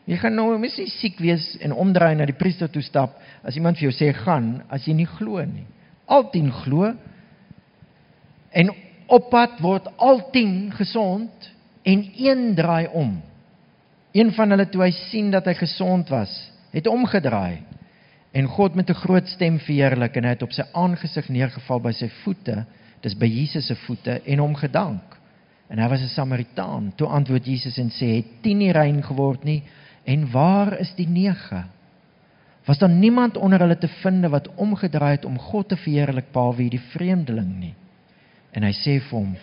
Jy 0.08 0.16
gaan 0.22 0.38
nou 0.38 0.54
mos 0.56 0.78
nie 0.80 0.88
siek 0.88 1.18
wees 1.20 1.50
en 1.60 1.74
omdraai 1.76 2.14
na 2.16 2.24
die 2.28 2.36
priester 2.36 2.70
toe 2.72 2.80
stap 2.86 3.18
as 3.44 3.58
iemand 3.58 3.76
vir 3.76 3.90
jou 3.90 3.96
sê 3.98 4.08
gaan 4.16 4.62
as 4.72 4.86
jy 4.88 4.94
nie 4.96 5.08
glo 5.18 5.42
nie. 5.44 5.66
Al 6.08 6.30
10 6.32 6.48
glo. 6.62 6.94
En 8.56 8.72
op 9.12 9.28
pad 9.32 9.58
word 9.60 9.90
al 10.00 10.22
10 10.32 10.70
gesond 10.78 11.50
en 11.88 12.04
een 12.16 12.54
draai 12.54 12.86
om. 12.92 13.20
Een 14.12 14.32
van 14.32 14.50
hulle 14.52 14.68
toe 14.68 14.82
hy 14.82 14.90
sien 15.08 15.30
dat 15.32 15.46
hy 15.48 15.54
gesond 15.56 16.10
was, 16.12 16.32
het 16.74 16.88
omgedraai 16.90 17.64
en 18.36 18.46
God 18.46 18.74
met 18.76 18.90
'n 18.90 19.00
groot 19.04 19.28
stem 19.28 19.58
verheerlik 19.58 20.16
en 20.16 20.24
hy 20.24 20.34
het 20.36 20.42
op 20.42 20.52
sy 20.52 20.62
aangesig 20.72 21.28
neergeval 21.28 21.80
by 21.80 21.92
sy 21.92 22.08
voete, 22.22 22.64
dis 23.00 23.16
by 23.16 23.26
Jesus 23.26 23.66
se 23.66 23.76
voete 23.86 24.20
en 24.24 24.38
hom 24.38 24.54
gedank. 24.54 25.16
En 25.68 25.78
hy 25.78 25.88
was 25.88 26.00
'n 26.02 26.08
Samaritaan. 26.08 26.92
Toe 26.96 27.06
antwoord 27.06 27.46
Jesus 27.46 27.78
en 27.78 27.90
sê: 27.90 28.16
"Het 28.16 28.42
10 28.42 28.58
nie 28.58 28.72
rein 28.72 29.02
geword 29.02 29.44
nie 29.44 29.62
en 30.04 30.30
waar 30.30 30.78
is 30.78 30.94
die 30.94 31.08
9?" 31.08 31.64
Was 32.64 32.78
daar 32.78 32.90
niemand 32.90 33.36
onder 33.36 33.58
hulle 33.58 33.78
te 33.78 33.88
vind 33.88 34.26
wat 34.26 34.54
omgedraai 34.54 35.10
het 35.10 35.24
om 35.24 35.38
God 35.38 35.68
te 35.68 35.76
verheerlik 35.76 36.32
behalwe 36.32 36.62
hierdie 36.62 36.86
vreemdeling 36.90 37.58
nie? 37.58 37.74
En 38.52 38.62
hy 38.62 38.72
sê 38.72 39.00
vir 39.00 39.18
hom: 39.18 39.36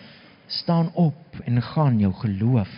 staan 0.46 0.90
op 0.94 1.40
en 1.44 1.62
gaan 1.62 1.98
jou 1.98 2.12
geloof 2.14 2.70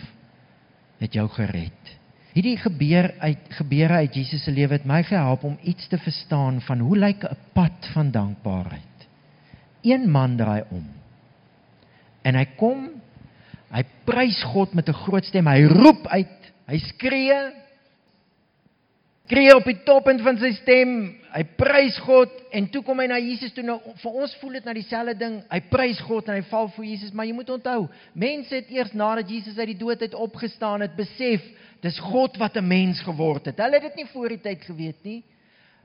het 0.99 1.13
jou 1.13 1.27
gered. 1.29 1.95
Hierdie 2.33 2.57
gebeur 2.61 3.13
uit 3.19 3.37
gebeure 3.57 3.93
uit 3.93 4.15
Jesus 4.15 4.43
se 4.43 4.51
lewe 4.51 4.77
het 4.77 4.85
my 4.85 5.01
gehelp 5.03 5.43
om 5.43 5.57
iets 5.63 5.87
te 5.87 5.97
verstaan 5.97 6.61
van 6.61 6.79
hoe 6.79 6.97
lyk 6.97 7.23
'n 7.23 7.37
pad 7.53 7.89
van 7.93 8.11
dankbaarheid. 8.11 9.07
Een 9.81 10.09
man 10.11 10.35
draai 10.37 10.63
om. 10.69 10.85
En 12.21 12.35
hy 12.35 12.45
kom, 12.45 12.89
hy 13.71 13.83
prys 14.03 14.43
God 14.43 14.73
met 14.73 14.89
'n 14.89 14.93
groot 14.93 15.25
stem, 15.25 15.47
hy 15.47 15.63
roep 15.63 16.07
uit, 16.07 16.51
hy 16.65 16.77
skree 16.77 17.33
skree 19.29 19.51
op 19.53 19.67
die 19.69 19.77
toppunt 19.85 20.23
van 20.25 20.39
sy 20.41 20.49
stem, 20.57 20.93
hy 21.29 21.43
prys 21.59 21.99
God 22.01 22.31
en 22.57 22.65
toe 22.73 22.79
kom 22.81 22.97
hy 22.97 23.05
na 23.11 23.19
Jesus 23.21 23.51
toe 23.53 23.61
nou 23.61 23.75
vir 24.01 24.15
ons 24.23 24.31
voel 24.41 24.55
dit 24.57 24.65
na 24.65 24.73
dieselfde 24.73 25.13
ding. 25.19 25.35
Hy 25.51 25.59
prys 25.69 25.99
God 26.07 26.31
en 26.31 26.39
hy 26.39 26.45
val 26.49 26.71
voor 26.73 26.87
Jesus, 26.87 27.11
maar 27.13 27.27
jy 27.29 27.35
moet 27.37 27.51
onthou, 27.53 27.83
mense 28.17 28.55
het 28.57 28.71
eers 28.73 28.95
nadat 28.97 29.29
Jesus 29.29 29.59
uit 29.61 29.69
die 29.75 29.77
dood 29.83 30.01
uit 30.01 30.17
opgestaan 30.17 30.81
het, 30.81 30.95
besef 30.97 31.45
dis 31.85 31.99
God 32.09 32.41
wat 32.41 32.57
'n 32.57 32.65
mens 32.65 33.03
geword 33.05 33.45
het. 33.45 33.61
Hulle 33.61 33.77
het 33.77 33.85
dit 33.93 34.01
nie 34.01 34.09
voor 34.09 34.29
die 34.29 34.41
tyd 34.41 34.65
geweet 34.65 35.03
nie. 35.05 35.21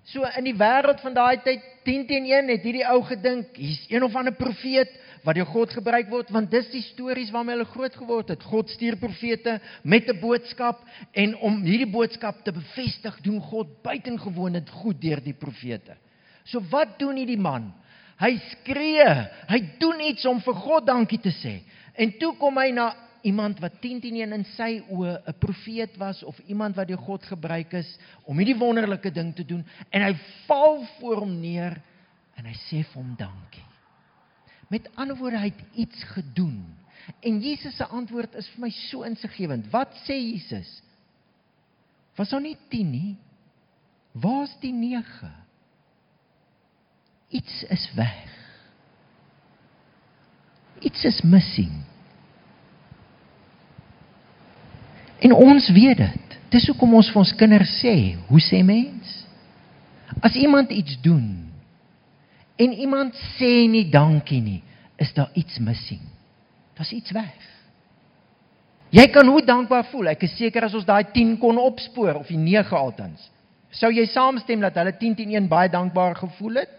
So 0.05 0.25
in 0.39 0.45
die 0.45 0.57
wêreld 0.57 1.01
van 1.01 1.15
daai 1.15 1.37
tyd 1.45 1.61
10 1.85 2.07
teen 2.07 2.25
1 2.25 2.49
het 2.49 2.63
hierdie 2.63 2.89
ou 2.89 3.03
gedink, 3.03 3.57
hier's 3.57 3.85
een 3.91 4.03
of 4.03 4.17
ander 4.17 4.33
profeet 4.33 4.89
wat 5.25 5.39
deur 5.39 5.49
God 5.49 5.73
gebruik 5.73 6.11
word 6.13 6.31
want 6.35 6.51
dis 6.53 6.69
die 6.73 6.83
stories 6.91 7.33
waarmee 7.33 7.57
hulle 7.57 7.71
groot 7.73 7.95
geword 7.97 8.35
het. 8.35 8.43
God 8.45 8.71
stuur 8.71 8.99
profete 9.01 9.59
met 9.83 10.09
'n 10.09 10.21
boodskap 10.21 10.85
en 11.13 11.37
om 11.37 11.63
hierdie 11.63 11.91
boodskap 11.91 12.45
te 12.45 12.53
bevestig, 12.53 13.21
doen 13.23 13.41
God 13.41 13.83
buitengewoon 13.83 14.53
dit 14.53 14.71
goed 14.71 15.01
deur 15.01 15.21
die 15.25 15.37
profete. 15.37 15.97
So 16.45 16.61
wat 16.71 16.99
doen 16.99 17.17
hierdie 17.17 17.41
man? 17.41 17.73
Hy 18.21 18.37
skree, 18.51 19.09
hy 19.49 19.61
doen 19.79 20.01
iets 20.01 20.27
om 20.27 20.41
vir 20.41 20.55
God 20.55 20.87
dankie 20.87 21.19
te 21.19 21.33
sê. 21.33 21.63
En 21.97 22.13
toe 22.19 22.37
kom 22.37 22.59
hy 22.59 22.71
na 22.71 22.95
iemand 23.25 23.61
wat 23.61 23.81
10 23.81 24.01
teen 24.01 24.17
1 24.17 24.33
in 24.33 24.45
sy 24.45 24.83
oë 24.91 25.23
'n 25.27 25.39
profeet 25.39 25.97
was 25.97 26.23
of 26.23 26.39
iemand 26.47 26.77
wat 26.77 26.89
deur 26.89 26.99
God 26.99 27.25
gebruik 27.25 27.73
is 27.73 27.99
om 28.25 28.39
hierdie 28.39 28.59
wonderlike 28.59 29.11
ding 29.11 29.35
te 29.35 29.45
doen 29.45 29.65
en 29.91 30.03
hy 30.03 30.15
val 30.47 30.87
voor 31.01 31.17
hom 31.17 31.41
neer 31.41 31.81
en 32.37 32.45
hy 32.45 32.55
sê 32.69 32.85
vir 32.85 33.03
hom 33.03 33.15
dankie. 33.17 33.74
Met 34.75 34.89
ander 34.99 35.17
woorde 35.17 35.39
hy 35.39 35.53
het 35.53 35.63
iets 35.79 36.03
gedoen. 36.17 36.65
En 37.21 37.39
Jesus 37.41 37.77
se 37.77 37.87
antwoord 37.87 38.35
is 38.35 38.49
vir 38.55 38.65
my 38.65 38.71
so 38.75 39.05
insiggewend. 39.07 39.69
Wat 39.71 39.93
sê 40.03 40.17
Jesus? 40.19 40.81
Was 42.19 42.33
daar 42.35 42.43
nie 42.43 42.57
10 42.73 42.91
nie? 42.91 43.13
Waar's 44.19 44.57
die 44.63 44.73
9? 44.73 45.31
Iets 47.29 47.63
is 47.71 47.87
weg. 47.95 48.35
Iets 50.81 51.05
is 51.05 51.23
missing. 51.23 51.85
En 55.19 55.33
ons 55.39 55.71
weet 55.71 56.03
dit. 56.03 56.39
Dis 56.51 56.67
hoekom 56.71 56.99
ons 56.99 57.15
vir 57.15 57.23
ons 57.23 57.37
kinders 57.39 57.79
sê, 57.79 57.95
hoe 58.27 58.43
sê 58.43 58.63
mens? 58.67 59.17
As 60.23 60.35
iemand 60.39 60.71
iets 60.75 60.99
doen 61.03 61.54
en 62.57 62.73
iemand 62.73 63.17
sê 63.39 63.67
nie 63.71 63.89
dankie 63.91 64.41
nie, 64.43 64.61
is 64.97 65.13
daar 65.15 65.31
iets 65.35 65.59
missing. 65.59 66.01
Daar's 66.75 66.93
iets 66.93 67.11
weg. 67.15 67.51
Jy 68.95 69.09
kan 69.11 69.27
hoe 69.27 69.43
dankbaar 69.43 69.89
voel. 69.91 70.13
Ek 70.13 70.23
is 70.23 70.37
seker 70.39 70.69
as 70.69 70.75
ons 70.75 70.87
daai 70.87 71.05
10 71.11 71.37
kon 71.43 71.59
opspoor 71.59 72.21
of 72.21 72.31
die 72.31 72.39
9 72.39 72.77
altens. 72.79 73.31
Sou 73.75 73.91
jy 73.91 74.07
saamstem 74.07 74.63
dat 74.63 74.77
hulle 74.79 74.95
10 74.99 75.17
teen 75.19 75.35
1 75.35 75.49
baie 75.51 75.71
dankbaar 75.71 76.15
gevoel 76.21 76.63
het? 76.63 76.77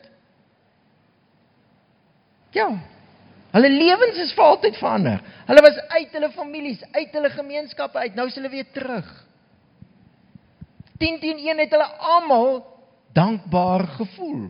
Ja, 2.56 2.70
Hulle 3.56 3.70
lewens 3.72 4.18
is 4.20 4.34
vir 4.36 4.44
altyd 4.44 4.76
verander. 4.76 5.22
Hulle 5.48 5.62
was 5.64 5.78
uit 5.94 6.12
hulle 6.18 6.30
families, 6.36 6.82
uit 6.92 7.14
hulle 7.16 7.30
gemeenskappe 7.32 8.02
uit. 8.04 8.16
Nou 8.18 8.28
is 8.28 8.36
hulle 8.36 8.52
weer 8.52 8.68
terug. 8.76 9.08
10 11.00 11.22
teen 11.22 11.40
1 11.40 11.62
het 11.64 11.72
hulle 11.72 11.88
almal 12.12 12.50
dankbaar 13.16 13.86
gevoel. 13.96 14.50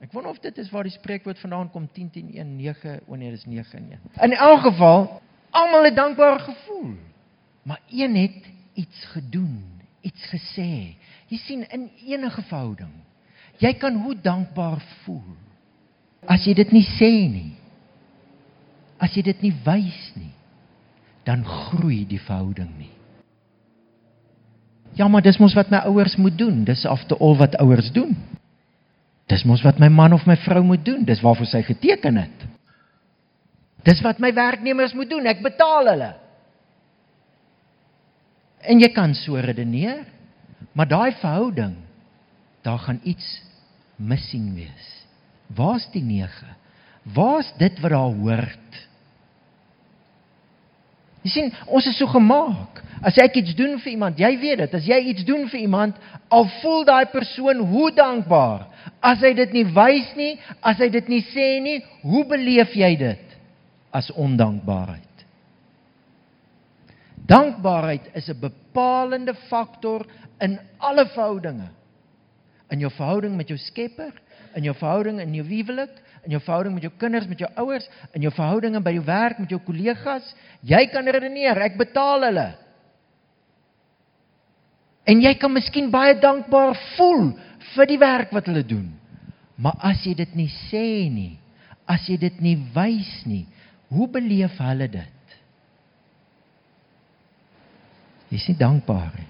Ek 0.00 0.12
wonder 0.12 0.32
of 0.32 0.40
dit 0.40 0.58
is 0.58 0.70
waar 0.72 0.86
die 0.88 0.94
spreekwoord 0.94 1.38
vandaan 1.38 1.70
kom 1.70 1.88
10 1.92 2.10
teen 2.10 2.30
1 2.32 2.56
9 2.56 3.00
o 3.06 3.18
nee 3.20 3.30
dis 3.30 3.44
9 3.44 3.78
en 3.78 3.90
1. 3.90 4.30
In 4.30 4.32
elk 4.32 4.60
geval 4.60 5.20
almal 5.50 5.84
het 5.84 5.96
dankbaar 5.96 6.40
gevoel. 6.40 6.96
Maar 7.62 7.80
een 7.90 8.16
het 8.16 8.48
iets 8.74 9.04
gedoen, 9.12 9.82
iets 10.00 10.24
gesê. 10.32 10.96
Jy 11.28 11.36
sien 11.36 11.68
in 11.68 11.90
enige 12.06 12.42
verhouding. 12.42 12.92
Jy 13.60 13.74
kan 13.76 14.00
hoe 14.02 14.16
dankbaar 14.20 14.80
voel 15.04 15.36
as 16.28 16.44
jy 16.44 16.54
dit 16.58 16.72
nie 16.74 16.84
sê 16.98 17.10
nie. 17.30 17.52
As 19.00 19.14
jy 19.16 19.24
dit 19.24 19.44
nie 19.46 19.52
wys 19.64 20.00
nie, 20.18 20.32
dan 21.24 21.44
groei 21.46 22.02
die 22.08 22.20
verhouding 22.20 22.72
nie. 22.76 22.92
Ja, 24.98 25.06
maar 25.08 25.24
dis 25.24 25.38
mos 25.40 25.54
wat 25.56 25.70
my 25.72 25.80
ouers 25.88 26.16
moet 26.20 26.36
doen. 26.36 26.64
Dis 26.68 26.82
afte 26.88 27.16
al 27.16 27.38
wat 27.38 27.56
ouers 27.62 27.92
doen. 27.94 28.16
Dis 29.30 29.44
mos 29.46 29.62
wat 29.62 29.78
my 29.78 29.88
man 29.92 30.14
of 30.16 30.26
my 30.26 30.36
vrou 30.42 30.62
moet 30.66 30.82
doen. 30.84 31.04
Dis 31.06 31.22
waarvoor 31.22 31.46
sy 31.46 31.62
geteken 31.66 32.18
het. 32.18 32.46
Dis 33.86 34.02
wat 34.04 34.18
my 34.20 34.32
werknemers 34.34 34.94
moet 34.96 35.10
doen. 35.10 35.28
Ek 35.30 35.44
betaal 35.44 35.92
hulle. 35.92 36.10
En 38.60 38.82
jy 38.82 38.90
kan 38.92 39.14
so 39.16 39.40
redeneer, 39.40 40.02
maar 40.76 40.88
daai 40.90 41.14
verhouding, 41.22 41.78
daar 42.66 42.82
gaan 42.82 43.00
iets 43.08 43.28
missing 43.96 44.50
wees. 44.58 44.88
Waar's 45.56 45.86
die 45.94 46.02
9? 46.04 46.50
Waar's 47.14 47.48
dit 47.58 47.80
wat 47.80 47.94
daar 47.94 48.18
hoort? 48.20 48.80
Jy 51.24 51.30
sien, 51.30 51.50
ons 51.68 51.86
is 51.86 51.98
so 52.00 52.08
gemaak. 52.10 52.80
As 53.04 53.16
ek 53.20 53.38
iets 53.40 53.54
doen 53.56 53.78
vir 53.80 53.94
iemand, 53.94 54.18
jy 54.20 54.30
weet 54.40 54.60
dit, 54.60 54.74
as 54.76 54.86
jy 54.88 54.98
iets 55.12 55.24
doen 55.28 55.46
vir 55.48 55.62
iemand, 55.62 55.96
al 56.28 56.46
voel 56.60 56.84
daai 56.88 57.06
persoon 57.12 57.62
hoe 57.70 57.88
dankbaar. 57.96 58.66
As 59.00 59.22
hy 59.24 59.32
dit 59.36 59.54
nie 59.56 59.64
wys 59.72 60.10
nie, 60.18 60.34
as 60.60 60.80
hy 60.80 60.90
dit 60.92 61.08
nie 61.08 61.22
sê 61.30 61.54
nie, 61.64 61.78
hoe 62.04 62.24
beleef 62.28 62.76
jy 62.76 62.92
dit 63.00 63.36
as 63.96 64.10
ondankbaarheid? 64.12 65.06
Dankbaarheid 67.30 68.10
is 68.14 68.28
'n 68.28 68.40
bepalende 68.40 69.34
faktor 69.48 70.06
in 70.40 70.58
alle 70.78 71.06
verhoudinge. 71.06 71.68
In 72.70 72.80
jou 72.80 72.90
verhouding 72.90 73.36
met 73.36 73.48
jou 73.48 73.58
Skepper, 73.58 74.12
in 74.54 74.62
jou 74.62 74.74
verhouding 74.74 75.20
in 75.20 75.34
jou 75.34 75.46
huwelik, 75.46 75.90
in 76.24 76.34
jou 76.34 76.40
verhouding 76.44 76.74
met 76.76 76.84
jou 76.84 76.92
kinders, 77.00 77.28
met 77.28 77.40
jou 77.40 77.48
ouers, 77.62 77.86
in 78.16 78.24
jou 78.26 78.32
verhoudinge 78.34 78.82
by 78.84 78.92
jou 78.96 79.04
werk 79.06 79.38
met 79.40 79.52
jou 79.52 79.60
kollegas, 79.64 80.26
jy 80.66 80.82
kan 80.92 81.08
redeneer, 81.08 81.58
ek 81.64 81.78
betaal 81.80 82.26
hulle. 82.28 82.48
En 85.08 85.22
jy 85.22 85.32
kan 85.40 85.52
miskien 85.52 85.90
baie 85.90 86.14
dankbaar 86.20 86.76
voel 86.96 87.30
vir 87.74 87.88
die 87.88 88.00
werk 88.00 88.34
wat 88.36 88.50
hulle 88.50 88.64
doen. 88.66 88.90
Maar 89.60 89.76
as 89.92 90.04
jy 90.06 90.14
dit 90.16 90.36
nie 90.38 90.50
sê 90.70 91.08
nie, 91.12 91.34
as 91.90 92.06
jy 92.08 92.16
dit 92.20 92.36
nie 92.44 92.56
wys 92.74 93.10
nie, 93.26 93.44
hoe 93.90 94.06
beleef 94.12 94.60
hulle 94.62 94.86
dit? 94.92 95.36
Jy's 98.30 98.46
nie 98.52 98.60
dankbaar 98.60 99.10
nie. 99.18 99.28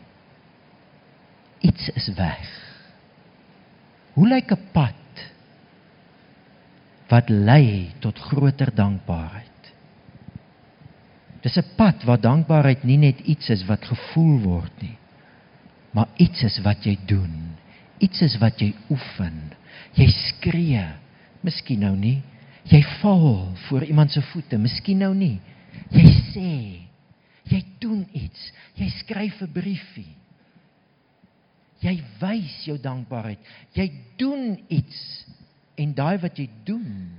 Iets 1.70 1.88
is 1.96 2.08
weg. 2.18 2.48
Hoe 4.16 4.28
lyk 4.28 4.52
'n 4.52 4.68
pad 4.72 4.99
wat 7.10 7.28
lei 7.28 7.90
tot 8.00 8.18
groter 8.30 8.70
dankbaarheid? 8.74 9.50
Dis 11.42 11.56
'n 11.56 11.74
pad 11.76 12.04
waar 12.04 12.20
dankbaarheid 12.20 12.84
nie 12.84 12.98
net 12.98 13.20
iets 13.20 13.48
is 13.48 13.64
wat 13.66 13.84
gevoel 13.84 14.38
word 14.40 14.82
nie, 14.82 14.96
maar 15.92 16.08
iets 16.16 16.42
is 16.42 16.58
wat 16.62 16.84
jy 16.84 16.98
doen. 17.06 17.56
Iets 17.98 18.20
is 18.20 18.36
wat 18.38 18.60
jy 18.60 18.74
oefen. 18.90 19.52
Jy 19.94 20.06
skree, 20.06 20.84
miskien 21.40 21.80
nou 21.80 21.96
nie. 21.96 22.22
Jy 22.64 22.82
val 23.00 23.56
voor 23.68 23.84
iemand 23.84 24.12
se 24.12 24.22
voete, 24.22 24.58
miskien 24.58 24.98
nou 24.98 25.14
nie. 25.14 25.40
Jy 25.90 26.06
sê, 26.32 26.52
jy 27.50 27.64
doen 27.78 28.06
iets. 28.12 28.52
Jy 28.74 28.88
skryf 28.88 29.42
'n 29.42 29.52
briefie. 29.52 30.14
Jy 31.80 32.02
wys 32.20 32.64
jou 32.64 32.78
dankbaarheid. 32.78 33.38
Jy 33.72 33.90
doen 34.16 34.58
iets 34.68 35.24
en 35.80 35.94
daai 35.96 36.18
wat 36.22 36.38
jy 36.38 36.48
doen 36.68 37.16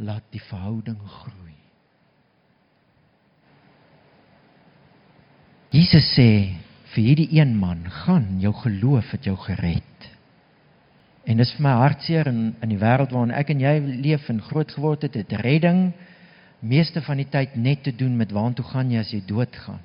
laat 0.00 0.24
die 0.34 0.42
verhouding 0.48 0.98
groei. 1.20 1.56
Jesus 5.70 6.08
sê 6.16 6.30
vir 6.90 7.04
hierdie 7.04 7.28
een 7.38 7.52
man, 7.54 7.84
gaan 8.02 8.40
jou 8.42 8.50
geloof 8.64 9.12
het 9.14 9.28
jou 9.28 9.36
gered. 9.38 10.08
En 11.28 11.38
dis 11.38 11.52
vir 11.54 11.62
my 11.62 11.74
hartseer 11.78 12.26
in 12.26 12.40
in 12.64 12.72
die 12.72 12.80
wêreld 12.80 13.12
waarin 13.14 13.36
ek 13.36 13.52
en 13.54 13.62
jy 13.62 13.74
leef 14.02 14.26
en 14.32 14.40
groot 14.42 14.72
geword 14.74 15.06
het, 15.06 15.20
het 15.20 15.36
redding 15.44 15.92
meeste 16.60 17.00
van 17.04 17.20
die 17.20 17.28
tyd 17.30 17.54
net 17.56 17.84
te 17.86 17.92
doen 17.96 18.16
met 18.16 18.32
waartoe 18.34 18.64
gaan 18.72 18.90
jy 18.90 19.00
as 19.00 19.12
jy 19.14 19.22
doodgaan. 19.28 19.80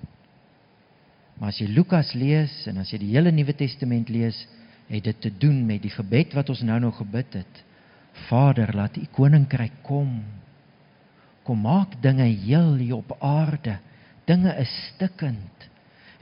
Maar 1.38 1.52
as 1.52 1.60
jy 1.60 1.68
Lukas 1.70 2.14
lees 2.16 2.54
en 2.72 2.80
as 2.82 2.92
jy 2.92 3.00
die 3.04 3.14
hele 3.14 3.32
Nuwe 3.32 3.54
Testament 3.56 4.10
lees, 4.10 4.42
het 4.88 5.04
dit 5.04 5.22
te 5.22 5.32
doen 5.32 5.66
met 5.68 5.84
die 5.84 5.94
gebed 5.94 6.34
wat 6.36 6.50
ons 6.50 6.64
nou 6.66 6.80
nog 6.80 6.98
gebid 6.98 7.40
het. 7.42 7.65
Vader, 8.30 8.72
laat 8.76 8.98
U 8.98 9.06
koninkryk 9.12 9.84
kom. 9.86 10.24
Kom 11.46 11.62
maak 11.62 12.00
dinge 12.02 12.26
heel 12.26 12.74
hier 12.80 12.96
op 12.96 13.16
aarde. 13.20 13.78
Dinge 14.26 14.56
is 14.62 14.72
stikkend. 14.94 15.68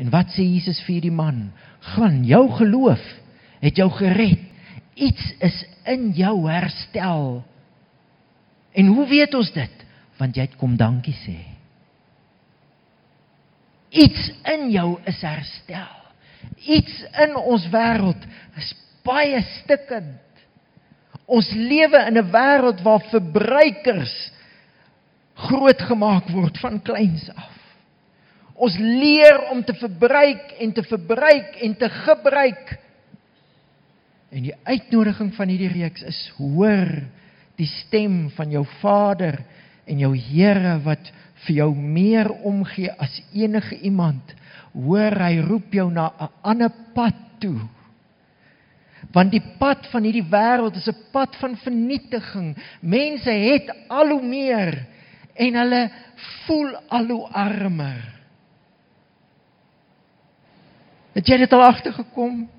En 0.01 0.09
wat 0.11 0.33
sê 0.35 0.43
Jesus 0.43 0.81
vir 0.87 1.03
die 1.05 1.13
man? 1.13 1.51
Gaan 1.93 2.23
jou 2.27 2.47
geloof 2.57 3.03
het 3.63 3.79
jou 3.79 3.89
gered. 3.95 4.49
Iets 4.93 5.31
is 5.41 5.55
in 5.89 6.11
jou 6.13 6.35
herstel. 6.49 7.41
En 8.73 8.91
hoe 8.93 9.07
weet 9.09 9.33
ons 9.33 9.49
dit? 9.53 9.85
Want 10.19 10.37
jy 10.37 10.45
het 10.45 10.57
kom 10.59 10.75
dankie 10.77 11.15
sê. 11.23 11.39
Iets 13.93 14.29
in 14.49 14.69
jou 14.73 14.89
is 15.09 15.21
herstel. 15.25 15.99
Iets 16.65 16.99
in 17.23 17.35
ons 17.39 17.65
wêreld 17.73 18.27
is 18.59 18.73
baie 19.05 19.41
stikkend. 19.61 20.19
Ons 21.25 21.49
lewe 21.55 21.99
in 22.07 22.17
'n 22.17 22.31
wêreld 22.31 22.81
waar 22.83 23.01
verbruikers 23.11 24.31
groot 25.33 25.81
gemaak 25.81 26.29
word 26.29 26.57
van 26.57 26.81
kleins 26.81 27.29
af. 27.29 27.51
Ons 28.53 28.77
leer 28.77 29.49
om 29.51 29.63
te 29.63 29.73
verbruik 29.73 30.53
en 30.59 30.73
te 30.73 30.83
verbruik 30.83 31.55
en 31.61 31.75
te 31.77 31.89
gebruik. 31.89 32.77
En 34.29 34.43
die 34.43 34.55
uitnodiging 34.63 35.33
van 35.35 35.47
hierdie 35.47 35.73
reeks 35.73 36.03
is 36.09 36.19
hoor 36.37 37.03
die 37.55 37.69
stem 37.69 38.29
van 38.37 38.51
jou 38.51 38.65
Vader 38.81 39.39
en 39.85 39.99
jou 39.99 40.13
Here 40.17 40.79
wat 40.85 41.11
vir 41.45 41.55
jou 41.55 41.69
meer 41.75 42.29
omgee 42.45 42.91
as 43.01 43.21
enige 43.33 43.77
iemand. 43.81 44.33
Hoor, 44.73 45.17
hy 45.21 45.41
roep 45.43 45.73
jou 45.73 45.89
na 45.91 46.11
'n 46.19 46.29
ander 46.41 46.71
pad 46.93 47.15
toe. 47.39 47.59
Want 49.11 49.31
die 49.31 49.43
pad 49.59 49.87
van 49.91 50.03
hierdie 50.03 50.29
wêreld 50.29 50.75
is 50.75 50.87
'n 50.87 51.11
pad 51.11 51.35
van 51.35 51.57
vernietiging. 51.57 52.57
Mense 52.81 53.29
het 53.29 53.73
al 53.87 54.09
hoe 54.09 54.21
meer 54.21 54.85
en 55.33 55.53
hulle 55.53 55.91
voel 56.45 56.75
al 56.87 57.05
hoe 57.05 57.27
armer. 57.27 58.13
Het 61.13 61.27
jy 61.27 61.37
dit 61.37 61.53
al 61.53 61.63
agtergekom? 61.63 62.49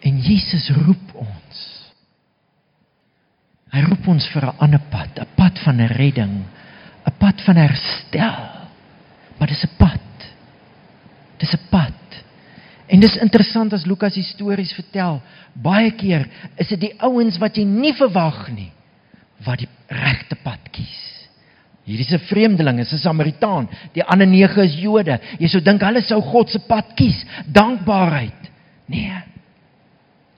En 0.00 0.20
Jesus 0.24 0.70
roep 0.70 1.14
ons. 1.14 1.58
Hy 3.70 3.82
roep 3.86 4.08
ons 4.08 4.26
vir 4.32 4.44
'n 4.46 4.58
ander 4.58 4.82
pad, 4.90 5.18
'n 5.18 5.28
pad 5.36 5.58
van 5.64 5.80
redding, 5.86 6.44
'n 7.06 7.16
pad 7.18 7.40
van 7.40 7.56
herstel. 7.56 8.68
Maar 9.38 9.48
dis 9.48 9.64
'n 9.64 9.76
pad. 9.76 10.08
Dis 11.38 11.52
'n 11.52 11.68
pad. 11.70 11.99
En 12.90 13.00
dis 13.00 13.16
interessant 13.22 13.72
as 13.72 13.86
Lukas 13.86 14.18
stories 14.26 14.72
vertel. 14.74 15.20
Baie 15.54 15.92
keer 15.94 16.26
is 16.58 16.68
dit 16.74 16.88
die 16.88 16.94
ouens 16.98 17.38
wat 17.38 17.56
jy 17.56 17.64
nie 17.64 17.94
verwag 17.94 18.48
nie 18.54 18.72
wat 19.46 19.62
die 19.62 19.68
regte 19.88 20.36
pad 20.44 20.66
kies. 20.74 20.98
Hierdie 21.88 22.04
is 22.04 22.12
'n 22.12 22.26
vreemdeling, 22.28 22.80
is 22.80 22.92
'n 22.92 22.98
Samaritaan. 22.98 23.68
Die 23.94 24.04
ander 24.04 24.26
9 24.26 24.62
is 24.62 24.74
Jode. 24.74 25.18
Jy 25.38 25.48
sou 25.48 25.60
dink 25.60 25.80
hulle 25.80 26.02
sou 26.02 26.20
God 26.20 26.50
se 26.50 26.58
pad 26.58 26.94
kies, 26.94 27.24
dankbaarheid. 27.46 28.50
Nee. 28.86 29.29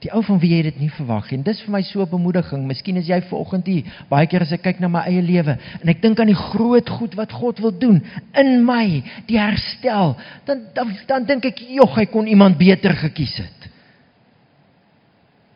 Die 0.03 0.11
ou 0.11 0.23
van 0.27 0.41
wie 0.43 0.51
jy 0.57 0.63
dit 0.67 0.79
nie 0.83 0.91
verwag 0.91 1.29
nie. 1.31 1.39
En 1.39 1.45
dis 1.47 1.61
vir 1.63 1.71
my 1.71 1.83
so 1.87 2.03
'n 2.03 2.11
bemoediging. 2.11 2.67
Miskien 2.67 2.97
is 2.97 3.07
jy 3.07 3.21
vanoggend 3.23 3.67
hier. 3.67 3.85
Baie 4.09 4.27
keer 4.27 4.43
as 4.43 4.53
ek 4.53 4.63
kyk 4.63 4.81
na 4.81 4.89
my 4.89 5.03
eie 5.07 5.23
lewe 5.23 5.59
en 5.83 5.89
ek 5.89 6.03
dink 6.03 6.21
aan 6.21 6.27
die 6.27 6.35
groot 6.35 6.89
goed 6.89 7.15
wat 7.15 7.33
God 7.33 7.59
wil 7.59 7.79
doen 7.79 8.03
in 8.35 8.65
my, 8.65 9.03
die 9.27 9.39
herstel, 9.39 10.17
dan 10.45 10.67
dan, 10.75 10.97
dan 11.07 11.25
dink 11.25 11.45
ek, 11.45 11.59
"Jog, 11.59 11.95
hy 11.95 12.07
kon 12.07 12.27
iemand 12.27 12.59
beter 12.59 12.97
gekies 12.97 13.37
het." 13.37 13.71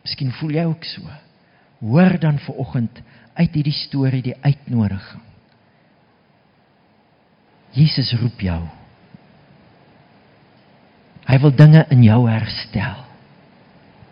Miskien 0.03 0.31
voel 0.31 0.51
jy 0.51 0.63
ook 0.63 0.83
so. 0.83 1.01
Hoor 1.79 2.19
dan 2.19 2.39
vanoggend 2.39 3.01
uit 3.33 3.53
hierdie 3.53 3.73
storie 3.73 4.21
die 4.21 4.35
uitnodiging. 4.41 5.21
Jesus 7.71 8.13
roep 8.13 8.39
jou. 8.39 8.61
Hy 11.27 11.39
wil 11.39 11.51
dinge 11.51 11.85
in 11.89 12.03
jou 12.03 12.21
herstel. 12.29 13.06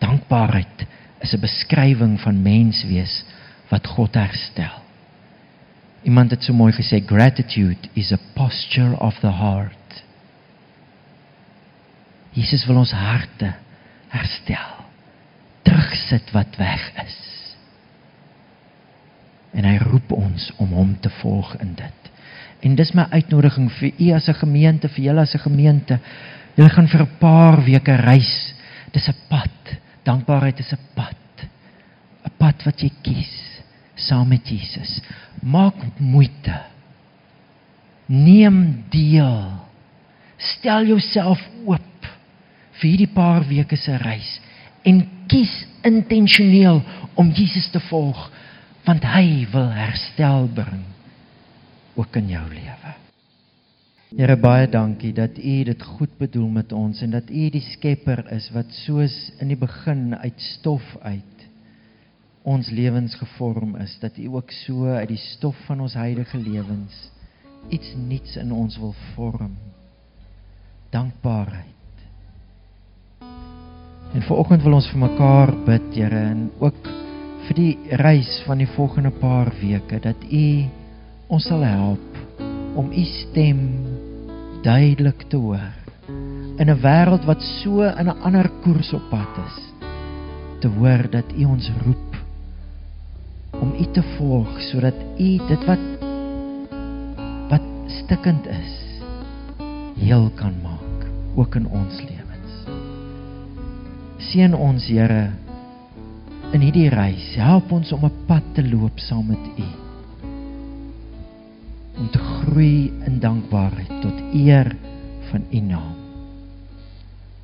Dankbaarheid 0.06 0.86
is 1.24 1.34
'n 1.34 1.40
beskrywing 1.40 2.20
van 2.20 2.42
menswees 2.42 3.24
wat 3.68 3.86
God 3.86 4.14
herstel. 4.14 4.82
Iemand 6.02 6.30
het 6.30 6.42
so 6.42 6.52
mooi 6.52 6.72
gesê 6.72 7.02
gratitude 7.06 7.88
is 7.92 8.12
a 8.12 8.18
posture 8.34 8.98
of 8.98 9.18
the 9.18 9.32
heart. 9.32 10.04
Jesus 12.30 12.66
wil 12.66 12.76
ons 12.76 12.92
harte 12.92 13.54
herstel. 14.08 14.84
Terugsit 15.62 16.30
wat 16.30 16.56
weg 16.56 16.92
is. 17.04 17.16
En 19.56 19.64
hy 19.64 19.78
roep 19.80 20.12
ons 20.12 20.52
om 20.56 20.68
hom 20.76 21.00
te 21.00 21.10
volg 21.10 21.56
in 21.64 21.74
dit. 21.74 22.12
En 22.60 22.74
dis 22.74 22.92
my 22.92 23.06
uitnodiging 23.10 23.70
vir 23.72 23.90
u 23.98 24.10
as 24.12 24.28
'n 24.28 24.34
gemeente, 24.34 24.88
vir 24.88 25.04
julle 25.04 25.20
as 25.20 25.34
'n 25.34 25.38
gemeente. 25.48 25.98
Julle 26.54 26.70
gaan 26.70 26.88
vir 26.88 27.00
'n 27.00 27.18
paar 27.18 27.64
weke 27.64 27.94
reis. 27.94 28.54
Dis 28.92 29.08
'n 29.08 29.14
pad. 29.28 29.78
Dankbaarheid 30.06 30.58
is 30.62 30.72
'n 30.72 30.82
pad. 30.94 31.16
'n 32.24 32.32
Pad 32.38 32.62
wat 32.64 32.80
jy 32.80 32.90
kies 33.02 33.34
saam 33.94 34.28
met 34.28 34.48
Jesus. 34.48 35.00
Maak 35.42 35.98
moeite. 35.98 36.60
Neem 38.06 38.84
deel. 38.88 39.66
Stel 40.36 40.86
jouself 40.86 41.40
oop 41.64 42.10
vir 42.76 42.90
hierdie 42.90 43.12
paar 43.12 43.46
weke 43.48 43.76
se 43.76 43.96
reis 43.96 44.36
en 44.84 45.00
kies 45.26 45.64
intentioneel 45.82 46.82
om 47.14 47.32
Jesus 47.32 47.70
te 47.72 47.80
volg 47.88 48.20
want 48.86 49.06
hy 49.16 49.46
wil 49.50 49.72
herstel 49.74 50.46
bring 50.54 50.84
ook 51.96 52.20
in 52.20 52.28
jou 52.36 52.44
lewe. 52.52 53.05
Here 54.14 54.36
baie 54.38 54.68
dankie 54.70 55.10
dat 55.10 55.34
U 55.34 55.54
dit 55.66 55.82
goed 55.82 56.12
bedoel 56.18 56.46
met 56.60 56.72
ons 56.72 57.00
en 57.02 57.10
dat 57.10 57.26
U 57.26 57.48
die 57.50 57.64
skepper 57.72 58.22
is 58.36 58.46
wat 58.54 58.70
soos 58.84 59.14
in 59.42 59.50
die 59.50 59.58
begin 59.58 60.14
uit 60.14 60.42
stof 60.54 60.84
uit 61.02 61.32
ons 62.46 62.70
lewens 62.70 63.16
gevorm 63.18 63.74
is, 63.82 63.96
dat 63.98 64.14
U 64.22 64.28
ook 64.38 64.52
so 64.62 64.86
uit 64.86 65.08
die 65.10 65.18
stof 65.18 65.58
van 65.66 65.82
ons 65.82 65.96
huidige 65.98 66.38
lewens 66.38 66.94
iets 67.74 67.96
nuuts 67.98 68.36
in 68.38 68.52
ons 68.54 68.76
wil 68.78 68.94
vorm. 69.16 69.56
Dankbaarheid. 70.94 72.04
En 74.14 74.22
vanoggend 74.22 74.62
wil 74.62 74.78
ons 74.78 74.86
vir 74.92 75.02
mekaar 75.02 75.50
bid, 75.66 75.90
Here, 75.98 76.22
en 76.30 76.46
ook 76.62 76.92
vir 77.48 77.58
die 77.58 77.98
reis 77.98 78.38
van 78.46 78.62
die 78.62 78.70
volgende 78.76 79.10
paar 79.18 79.50
weke 79.58 79.98
dat 79.98 80.22
U 80.30 80.46
ons 81.26 81.50
sal 81.50 81.66
help 81.66 82.22
om 82.78 82.94
U 82.94 83.04
stem 83.10 83.95
duidelik 84.66 85.28
te 85.30 85.38
hoor 85.38 85.74
in 86.58 86.70
'n 86.70 86.80
wêreld 86.82 87.24
wat 87.30 87.42
so 87.62 87.86
in 87.86 88.08
'n 88.10 88.20
ander 88.26 88.50
koers 88.62 88.92
op 88.92 89.04
pad 89.10 89.32
is 89.46 89.56
te 90.60 90.68
hoor 90.68 91.06
dat 91.10 91.28
U 91.38 91.44
ons 91.44 91.70
roep 91.84 92.12
om 93.60 93.72
U 93.78 93.84
te 93.92 94.02
volg 94.16 94.60
sodat 94.70 94.98
U 95.18 95.28
dit 95.48 95.62
wat 95.70 95.84
wat 97.48 97.66
stikkend 97.86 98.46
is 98.46 98.74
heel 99.96 100.30
kan 100.34 100.54
maak 100.62 101.08
ook 101.36 101.54
in 101.54 101.66
ons 101.68 101.96
lewens. 102.00 102.52
Seën 104.18 104.54
ons 104.54 104.86
Here 104.86 105.30
in 106.52 106.60
hierdie 106.60 106.88
reis. 106.88 107.34
Help 107.36 107.72
ons 107.72 107.92
om 107.92 108.04
'n 108.04 108.24
pad 108.26 108.42
te 108.54 108.68
loop 108.68 108.98
saam 108.98 109.26
met 109.26 109.44
U. 109.58 109.85
Om 111.96 112.10
te 112.10 112.18
groei 112.18 112.92
in 113.04 113.18
dankbaarheid 113.20 114.00
tot 114.00 114.20
eer 114.32 114.76
van 115.30 115.44
U 115.50 115.60
naam. 115.60 115.94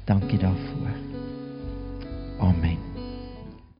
Dankie 0.04 0.38
daarvoor. 0.38 0.96
Amen. 2.38 2.91